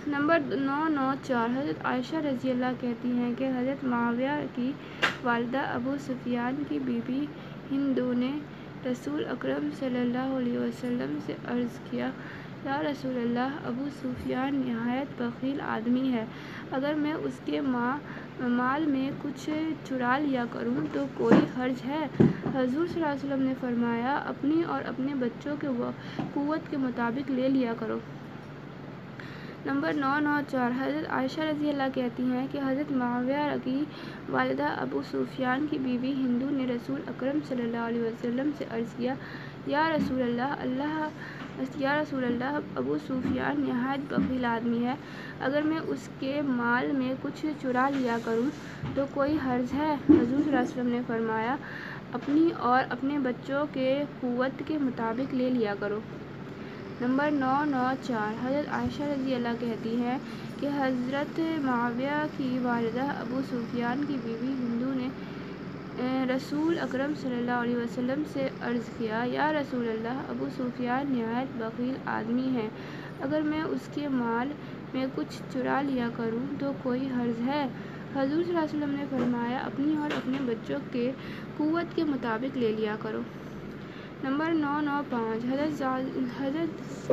[0.06, 4.70] نمبر نو نو چار حضرت عائشہ رضی اللہ کہتی ہیں کہ حضرت معاویہ کی
[5.22, 7.24] والدہ ابو سفیان کی بیوی
[7.72, 8.30] ہندو نے
[8.86, 12.10] رسول اکرم صلی اللہ علیہ وسلم سے عرض کیا
[12.64, 16.24] یا رسول اللہ ابو سفیان نہایت بخیل آدمی ہے
[16.70, 17.96] اگر میں اس کے ماں
[18.40, 19.48] مال میں کچھ
[19.84, 22.04] چرا لیا کروں تو کوئی حرج ہے۔
[22.54, 25.68] حضور صلی اللہ علیہ وسلم نے فرمایا، اپنی اور اپنے بچوں کے
[26.34, 27.98] قوت کے مطابق لے لیا کرو۔
[29.66, 33.82] نمبر نو نو، چار، حضرت عائشہ رضی اللہ کہتی ہیں کہ حضرت معاویہ کی
[34.28, 38.94] والدہ ابو سفیان کی بیوی ہندو نے رسول اکرم صلی اللہ علیہ وسلم سے عرض
[38.96, 39.14] کیا،
[39.66, 41.08] یا رسول اللہ اللہ
[41.76, 44.94] یا رسول اللہ ابو سفیان نہایت بخیل آدمی ہے۔
[45.40, 48.50] اگر میں اس کے مال میں کچھ چرا لیا کروں
[48.94, 51.56] تو کوئی حرج ہے؟ حضور صلی اللہ علیہ وسلم نے فرمایا،
[52.12, 56.00] اپنی اور اپنے بچوں کے قوت کے مطابق لے لیا کرو۔
[57.00, 60.18] نمبر نو نو، چار۔ حضرت عائشہ رضی اللہ کہتی ہیں
[60.60, 65.08] کہ حضرت معاویہ کی والدہ ابو سفیان کی بیوی ہندو نے
[66.36, 71.56] رسول اکرم صلی اللہ علیہ وسلم سے عرض کیا، یا رسول اللہ، ابو سفیان نہایت
[71.58, 72.68] بخیل آدمی ہے
[73.20, 74.52] اگر میں اس کے مال
[74.94, 77.66] میں کچھ چرا لیا کروں تو کوئی حرج ہے۔
[78.14, 81.10] حضور صلی اللہ علیہ وسلم نے فرمایا، اپنی اور اپنے بچوں کے
[81.56, 83.20] قوت کے مطابق لے لیا کرو۔
[84.22, 85.82] نمبر نو نو، پانچ، حضرت
[86.40, 87.12] حضرت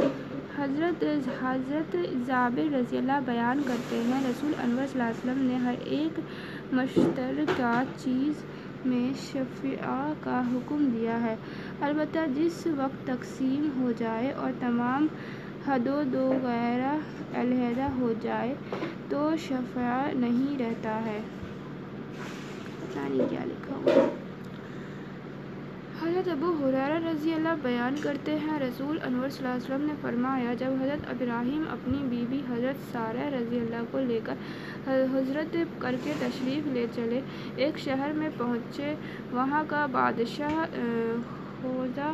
[0.57, 1.03] حضرت
[1.41, 1.95] حضرت
[2.27, 6.19] جابر رضی اللہ بیان کرتے ہیں۔ رسول انور صلی اللہ علیہ وسلم نے ہر ایک
[6.73, 8.43] مشترکہ چیز
[8.85, 11.35] میں شفیع کا حکم دیا ہے۔
[11.81, 15.07] البتہ جس وقت تقسیم ہو جائے اور تمام
[15.67, 16.97] حد و دو غیرہ
[17.33, 18.53] علیحدہ ہو جائے
[19.09, 21.19] تو شفیع نہیں رہتا ہے۔
[22.79, 24.26] پتہ نہیں کیا لکھا ہوا
[26.01, 29.93] حضرت ابو حریرہ رضی اللہ بیان کرتے ہیں، رسول انور صلی اللہ علیہ وسلم نے
[30.01, 34.33] فرمایا، جب حضرت ابراہیم اپنی بیوی حضرت سارہ رضی اللہ کو لے کر
[35.13, 37.21] حضرت کر کے تشریف لے چلے،
[37.55, 38.93] ایک شہر میں پہنچے،
[39.31, 40.63] وہاں کا بادشاہ
[41.61, 42.11] خوزہ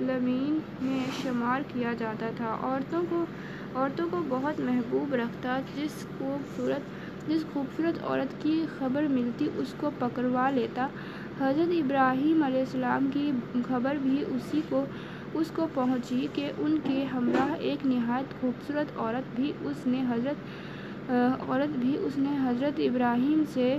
[0.00, 3.24] لمین میں شمار کیا جاتا تھا۔ عورتوں کو
[3.74, 9.90] عورتوں کو بہت محبوب رکھتا، جس خوبصورت جس خوبصورت عورت کی خبر ملتی، اس کو
[9.98, 10.86] پکڑوا لیتا۔
[11.40, 13.30] حضرت ابراہیم علیہ السلام کی
[13.68, 14.84] خبر بھی اسی کو،
[15.34, 21.10] اس کو پہنچی کہ ان کے ہمراہ ایک نہایت خوبصورت عورت بھی اس نے حضرت
[21.10, 23.76] عورت بھی اس نے حضرت ابراہیم سے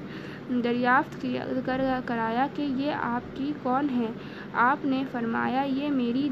[0.64, 4.08] دریافت کیا کرایا کہ یہ آپ کی کون ہے
[4.54, 6.28] آپ نے فرمایا، یہ میری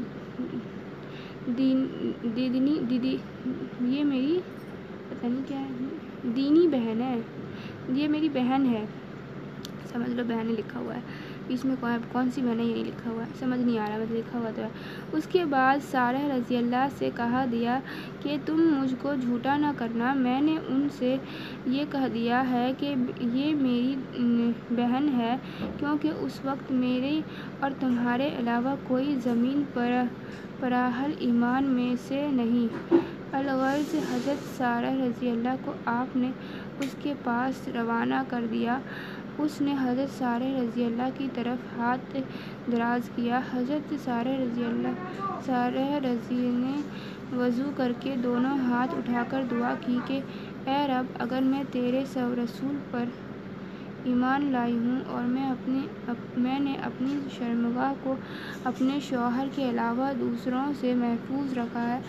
[1.58, 1.86] دین،
[2.36, 3.16] دیدنی، دیدی،
[3.80, 4.40] یہ میری
[5.08, 7.16] پتہ نہیں کیا ہے، دینی بہن ہے،
[7.88, 8.84] یہ میری بہن ہے۔
[9.92, 11.00] سمجھ لو بہنیں لکھا ہوا ہے۔
[11.46, 13.98] بیچ میں کون کون سی بہن یہ نہیں لکھا ہوا ہے؟ سمجھ نہیں آ رہا
[13.98, 14.68] مطلب لکھا ہوا تو ہے۔
[15.12, 17.78] اس کے بعد سارہ رضی اللہ سے کہا دیا
[18.22, 21.16] کہ تم مجھ کو جھوٹا نہ کرنا۔ میں نے ان سے
[21.66, 23.96] یہ کہہ دیا ہے کہ یہ میری
[24.70, 25.36] بہن ہے،
[25.78, 27.20] کیونکہ اس وقت میرے
[27.60, 29.92] اور تمہارے علاوہ کوئی زمین پر
[30.60, 32.94] پراہل ایمان میں سے نہیں۔
[33.32, 36.30] الغرض حضرت سارہ رضی اللہ کو آپ نے
[36.80, 38.78] اس کے پاس روانہ کر دیا۔
[39.42, 42.16] اس نے حضرت سارہ رضی اللہ کی طرف ہاتھ
[42.72, 46.80] دراز کیا۔ حضرت سارہ رضی اللہ، سارہ رضی نے
[47.36, 50.20] وضو کر کے دونوں ہاتھ اٹھا کر دعا کی کہ،
[50.64, 53.04] اے رب، اگر میں تیرے سو رسول پر
[54.04, 55.80] ایمان لائی ہوں اور میں اپنے
[56.36, 58.14] میں نے اپنی شرمگاہ کو
[58.64, 62.00] اپنے شوہر کے علاوہ دوسروں سے محفوظ رکھا ہے،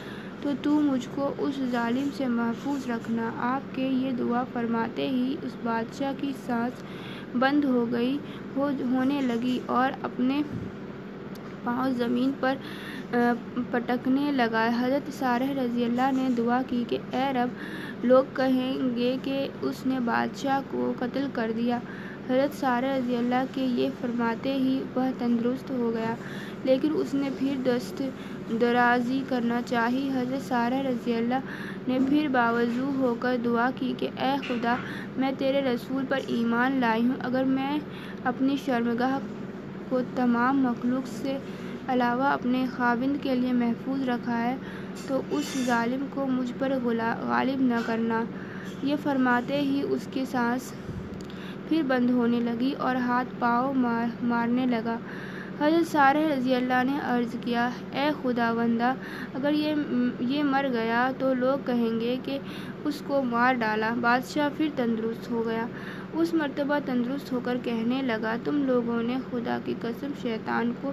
[0.41, 5.35] تو تو مجھ کو اس ظالم سے محفوظ رکھنا۔ آپ کے یہ دعا فرماتے ہی
[5.41, 6.83] اس بادشاہ کی سانس
[7.39, 8.17] بند ہو گئی
[8.55, 10.41] ہو ہونے لگی اور اپنے
[11.63, 12.55] پاؤں زمین پر
[13.71, 17.49] پٹکنے لگا۔ حضرت سارہ رضی اللہ نے دعا کی کہ، اے رب،
[18.03, 21.79] لوگ کہیں گے کہ اس نے بادشاہ کو قتل کر دیا۔
[22.31, 26.13] حضرت سارہ رضی اللہ کے یہ فرماتے ہی وہ تندرست ہو گیا۔
[26.63, 28.01] لیکن اس نے پھر دست
[28.61, 31.39] درازی کرنا چاہی۔ حضرت سارہ رضی اللہ
[31.87, 34.75] نے پھر باوضو ہو کر دعا کی کہ اے خدا،
[35.17, 37.79] میں تیرے رسول پر ایمان لائی ہوں۔ اگر میں
[38.23, 39.17] اپنی شرمگاہ
[39.89, 41.37] کو تمام مخلوق سے
[41.87, 44.55] علاوہ اپنے خاوند کے لیے محفوظ رکھا ہے،
[45.07, 46.71] تو اس ظالم کو مجھ پر
[47.21, 48.23] غالب نہ کرنا۔
[48.83, 50.73] یہ فرماتے ہی اس کی سانس
[51.71, 54.97] پھر بند ہونے لگی اور ہاتھ پاؤں مار، مارنے لگا۔
[55.61, 58.93] حضرت سارہ رضی اللہ نے عرض کیا، اے خدا بندہ
[59.33, 59.75] اگر یہ
[60.19, 62.39] یہ مر گیا تو لوگ کہیں گے کہ
[62.83, 65.65] اس کو مار ڈالا۔ بادشاہ پھر تندرست ہو گیا۔
[66.13, 70.91] اس مرتبہ تندرست ہو کر کہنے لگا، تم لوگوں نے خدا کی قسم شیطان کو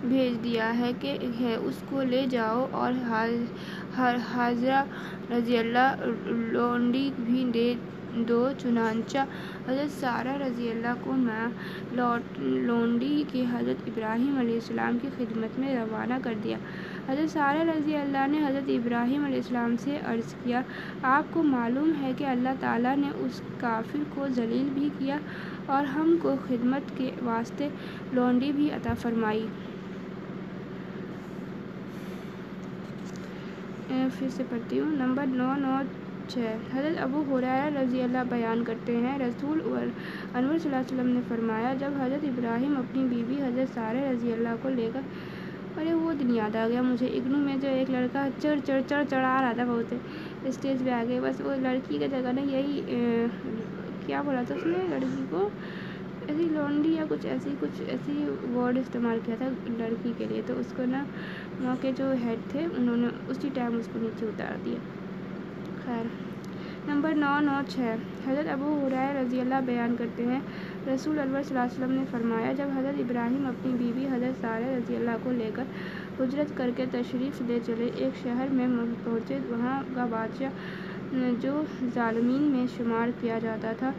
[0.00, 2.92] بھیج دیا ہے کہ ہے، اس کو لے جاؤ۔ اور
[4.34, 4.84] حاضرہ
[5.30, 5.94] رضی اللہ
[6.26, 7.74] لونڈی بھی دے
[8.28, 9.18] دو چنانچہ
[9.68, 11.46] حضرت سارہ رضی اللہ کو میں
[12.38, 16.56] لونڈی کے حضرت ابراہیم علیہ السلام کی خدمت میں روانہ کر دیا۔
[17.08, 20.62] حضرت سارہ رضی اللہ نے حضرت ابراہیم علیہ السلام سے عرض کیا،
[21.02, 25.18] آپ کو معلوم ہے کہ اللہ تعالیٰ نے اس کافر کو ذلیل بھی کیا
[25.66, 27.68] اور ہم کو خدمت کے واسطے
[28.12, 29.46] لونڈی بھی عطا فرمائی۔
[34.18, 35.76] پھر سے پڑھتی ہوں۔ نمبر نو نو
[36.28, 39.86] اچھا چھ حضرت ابو حریرہ رضی اللہ بیان کرتے ہیں، رسول انور
[40.58, 44.56] صلی اللہ علیہ وسلم نے فرمایا، جب حضرت ابراہیم اپنی بیوی حضرت سارہ رضی اللہ
[44.62, 45.00] کو لے کر،
[45.80, 49.04] ارے وہ دن یاد آ گیا مجھے، اگنو میں جو ایک لڑکا چڑھ چڑھ چڑھ
[49.10, 49.94] چڑھا رہا تھا بہت
[50.50, 52.80] اسٹیج پہ آ گئے بس وہ لڑکی کی جگہ نا یہی
[54.06, 55.48] کیا بولا تھا اس نے لڑکی کو؟
[56.28, 58.24] ایسی لونڈی یا کچھ ایسی کچھ ایسی
[58.54, 59.48] ورڈ استعمال کیا تھا
[59.78, 61.02] لڑکی کے لیے، تو اس کو نا
[61.60, 64.78] وہاں کے جو ہیڈ تھے، انہوں نے اسی ٹائم اس کو نیچے اتار دیا۔
[65.88, 66.06] خیر۔
[66.86, 67.78] نمبر نو نو چھ
[68.26, 70.40] حضرت ابو حرائے رضی اللہ بیان کرتے ہیں،
[70.86, 74.74] رسول اللہ صلی اللہ علیہ وسلم نے فرمایا، جب حضرت ابراہیم اپنی بیوی حضرت سارہ
[74.76, 75.64] رضی اللہ کو لے کر
[76.20, 78.68] ہجرت کر کے تشریف لے چلے، ایک شہر میں
[79.04, 80.50] پہنچے، وہاں کا بادشاہ
[81.40, 81.62] جو
[81.94, 83.90] ظالمین میں شمار کیا جاتا تھا،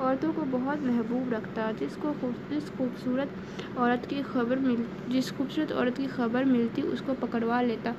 [0.00, 2.12] عورتوں کو بہت محبوب رکھتا، جس کو
[2.50, 7.62] جس خوبصورت عورت کی خبر مل، جس خوبصورت عورت کی خبر ملتی، اس کو پکڑوا
[7.62, 7.92] لیتا۔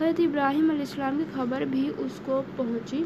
[0.00, 3.04] حضرت ابراہیم علیہ السلام کی خبر بھی اس کو پہنچی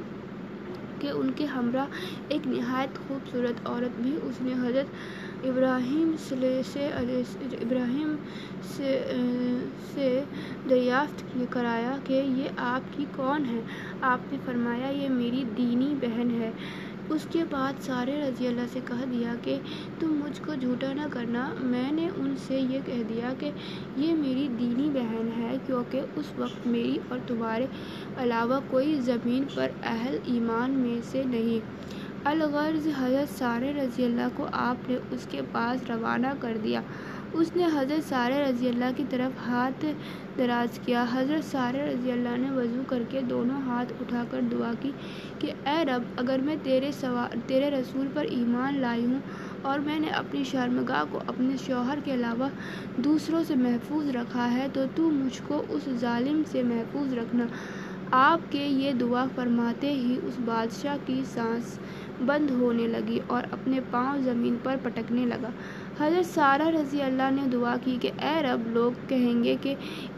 [1.01, 1.86] کہ ان کے ہمراہ
[2.28, 6.90] ایک نہایت خوبصورت عورت بھی اس نے حضرت ابراہیم سے
[7.62, 8.16] ابراہیم
[8.76, 9.12] سے
[9.95, 10.24] سے
[10.70, 13.61] دریافت کرایا کہ یہ آپ کی کون ہے؟
[14.03, 16.51] آپ نے فرمایا یہ میری دینی بہن ہے۔
[17.12, 19.58] اس کے بعد سارے رضی اللہ سے کہہ دیا کہ
[19.98, 23.50] تم مجھ کو جھوٹا نہ کرنا۔ میں نے ان سے یہ کہہ دیا کہ
[23.96, 27.66] یہ میری دینی بہن ہے کیونکہ اس وقت میری اور تمہارے
[28.16, 31.58] علاوہ کوئی زمین پر اہل ایمان میں سے نہیں۔
[32.24, 36.80] الغرض حضرت سارے رضی اللہ کو آپ نے اس کے پاس روانہ کر دیا۔
[37.32, 39.84] اس نے حضرت سارے رضی اللہ کی طرف ہاتھ
[40.38, 44.72] دراز کیا۔ حضرت سارے رضی اللہ نے وضو کر کے دونوں ہاتھ اٹھا کر دعا
[44.80, 44.90] کی
[45.38, 49.18] کہ، اے رب، اگر میں تیرے سوا، تیرے رسول پر ایمان لائی ہوں
[49.62, 52.48] اور میں نے اپنی شرمگاہ کو اپنے شوہر کے علاوہ
[52.96, 57.46] دوسروں سے محفوظ رکھا ہے، تو تو مجھ کو اس ظالم سے محفوظ رکھنا۔
[58.10, 61.78] آپ کے یہ دعا فرماتے ہی اس بادشاہ کی سانس
[62.26, 65.50] بند ہونے لگی اور اپنے پاؤں زمین پر پٹکنے لگا۔
[66.03, 69.74] حضرت سارہ رضی اللہ نے دعا کی کہ اے رب، لوگ کہیں گے کہ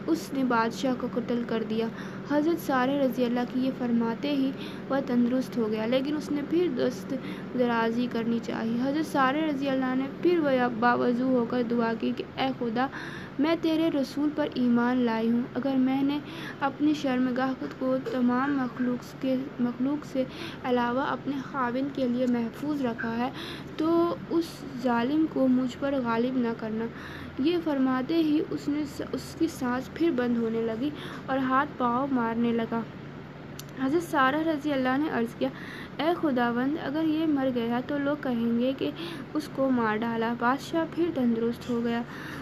[0.07, 1.87] اس نے بادشاہ کو قتل کر دیا۔
[2.31, 4.51] حضرت سارہ رضی اللہ کی یہ فرماتے ہی
[4.89, 7.13] وہ تندرست ہو گیا، لیکن اس نے پھر دست
[7.59, 10.49] درازی کرنی چاہی۔ حضرت سارہ رضی اللہ نے پھر وہ
[10.79, 12.87] باوضو ہو کر دعا کی کہ، اے خدا،
[13.39, 16.19] میں تیرے رسول پر ایمان لائی ہوں۔ اگر میں نے
[16.59, 20.23] اپنی شرمگاہ کو تمام مخلوق کے، مخلوق سے
[20.63, 23.29] علاوہ اپنے خاوند کے لیے محفوظ رکھا ہے،
[23.77, 24.45] تو اس
[24.83, 26.85] ظالم کو مجھ پر غالب نہ کرنا۔
[27.39, 30.89] یہ فرماتے ہی اس نے اس کی سانس پھر بند ہونے لگی
[31.25, 32.81] اور ہاتھ پاؤں مارنے لگا۔
[33.83, 35.49] حضرت سارہ رضی اللہ نے عرض کیا،
[35.97, 38.91] اے خداوند، اگر یہ مر گیا تو لوگ کہیں گے کہ
[39.33, 42.01] اس کو مار ڈالا۔ بادشاہ پھر تندرست ہو گیا۔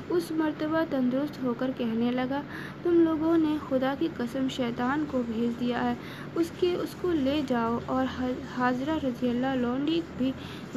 [0.10, 2.42] اس مرتبہ تندرست ہو کر کہنے لگا
[2.84, 5.94] تم لوگوں نے خدا کی قسم شیطان کو بھیج دیا ہے۔
[6.36, 8.24] اس کے اس کو لے جاؤ اور
[8.58, 10.32] حاضرہ رضی اللہ لونڈی بھی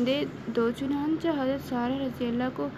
[0.07, 2.69] دے دو۔ چنانچہ حضرت سارہ رضی اللہ کو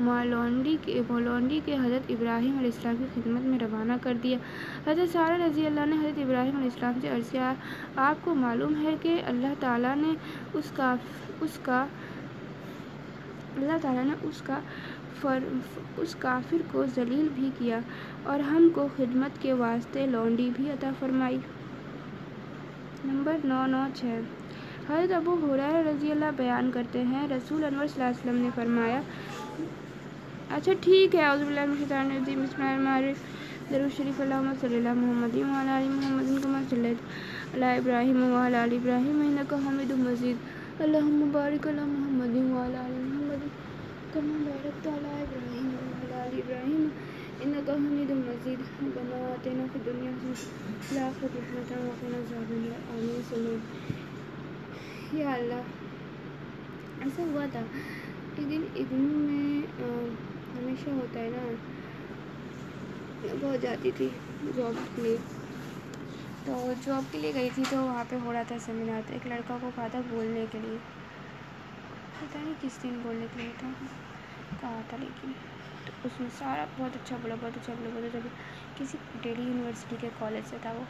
[0.00, 4.38] مالونڈی کے مولونڈی کے حضرت ابراہیم علیہ السلام کی خدمت میں روانہ کر دیا۔
[4.86, 7.54] حضرت سارہ رضی اللہ نے حضرت ابراہیم علیہ السلام سے عرض کیا،
[7.96, 10.12] آپ کو معلوم ہے کہ اللہ تعالیٰ نے
[10.54, 10.94] اس کا
[11.40, 11.86] اس کا،
[13.56, 14.58] اللہ تعالیٰ نے اس کا
[15.16, 15.42] فر
[15.96, 17.78] اس کافر کو ذلیل بھی کیا
[18.30, 21.38] اور ہم کو خدمت کے واسطے لونڈی بھی عطا فرمائی۔
[23.04, 24.20] نمبر نو نو چھ۔
[24.88, 28.50] حضرت ابو حریرہ رضی اللہ بیان کرتے ہیں۔ رسول انور صلی اللہ علیہ وسلم نے
[28.54, 29.00] فرمایا
[30.56, 33.24] اچھا ٹھیک ہے، اعوذ باللہ من الشیطان الرجیم۔ اللہ الرحمن الرحیم۔
[33.70, 36.98] درود شریف اللہم صلی اللہ محمد وعلی آل محمد کما صلیت۔
[37.54, 40.36] علی ابراہیم وعلی آل ابراہیم انک حمید مجید۔
[40.82, 43.67] اللہم بارک علی محمد وعلی آل محمد۔
[44.12, 46.88] کما بارکت علی ابراہیم وعلی آل ابراہیم
[47.40, 48.60] انک حمید مجید.
[48.80, 50.92] ربنا آتنا فی الدنیا حسنۃ
[51.24, 51.40] وفی
[51.80, 52.80] وقنا عذاب النار.
[52.88, 53.56] آمین، صلی
[55.12, 55.62] یا اللہ،
[57.00, 57.60] ایسا ہوا تھا
[58.36, 59.84] ایک دن اگنو میں
[60.54, 61.44] ہمیشہ ہوتا ہے نا،
[63.40, 64.08] بہت جاتی تھی
[64.54, 65.16] جاب کے لیے۔
[66.46, 66.52] تو
[66.82, 69.70] جاب کے لیے گئی تھی تو وہاں پہ ہو رہا تھا سیمینار، ایک لڑکا کو
[69.76, 70.78] کہا تھا بولنے کے لیے۔
[72.18, 73.68] پتہ نہیں کس دن بولنے کے لیے تھا،
[74.60, 75.32] کہا تھا لیکن
[75.86, 78.36] تو اس میں سارا بہت اچھا بولا، بہت اچھا بولا، بہت اچھا بولا۔
[78.76, 80.84] کسی ڈیلی یونیورسٹی کے کالج سے تھا وہ۔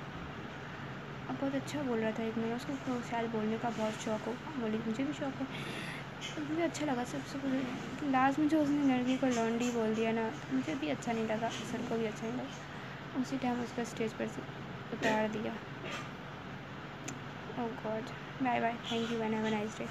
[1.28, 4.00] اب بہت اچھا بول رہا تھا ایک میں نے اس کو شاید بولنے کا بہت
[4.00, 5.46] شوق ہو بولی مجھے بھی شوق ہے۔
[6.40, 7.38] مجھے اچھا لگا سب سے
[8.04, 11.26] لاسٹ میں جو اس نے لڑکی کو لونڈی بول دیا نا، مجھے بھی اچھا نہیں
[11.26, 12.66] لگا، سر کو بھی اچھا نہیں لگا۔
[13.14, 14.42] اسی ٹائم اس کو اسٹیج پر سے
[14.92, 15.52] اتار دیا۔
[17.56, 18.04] او God
[18.40, 19.84] bye bye thank you when have a nice day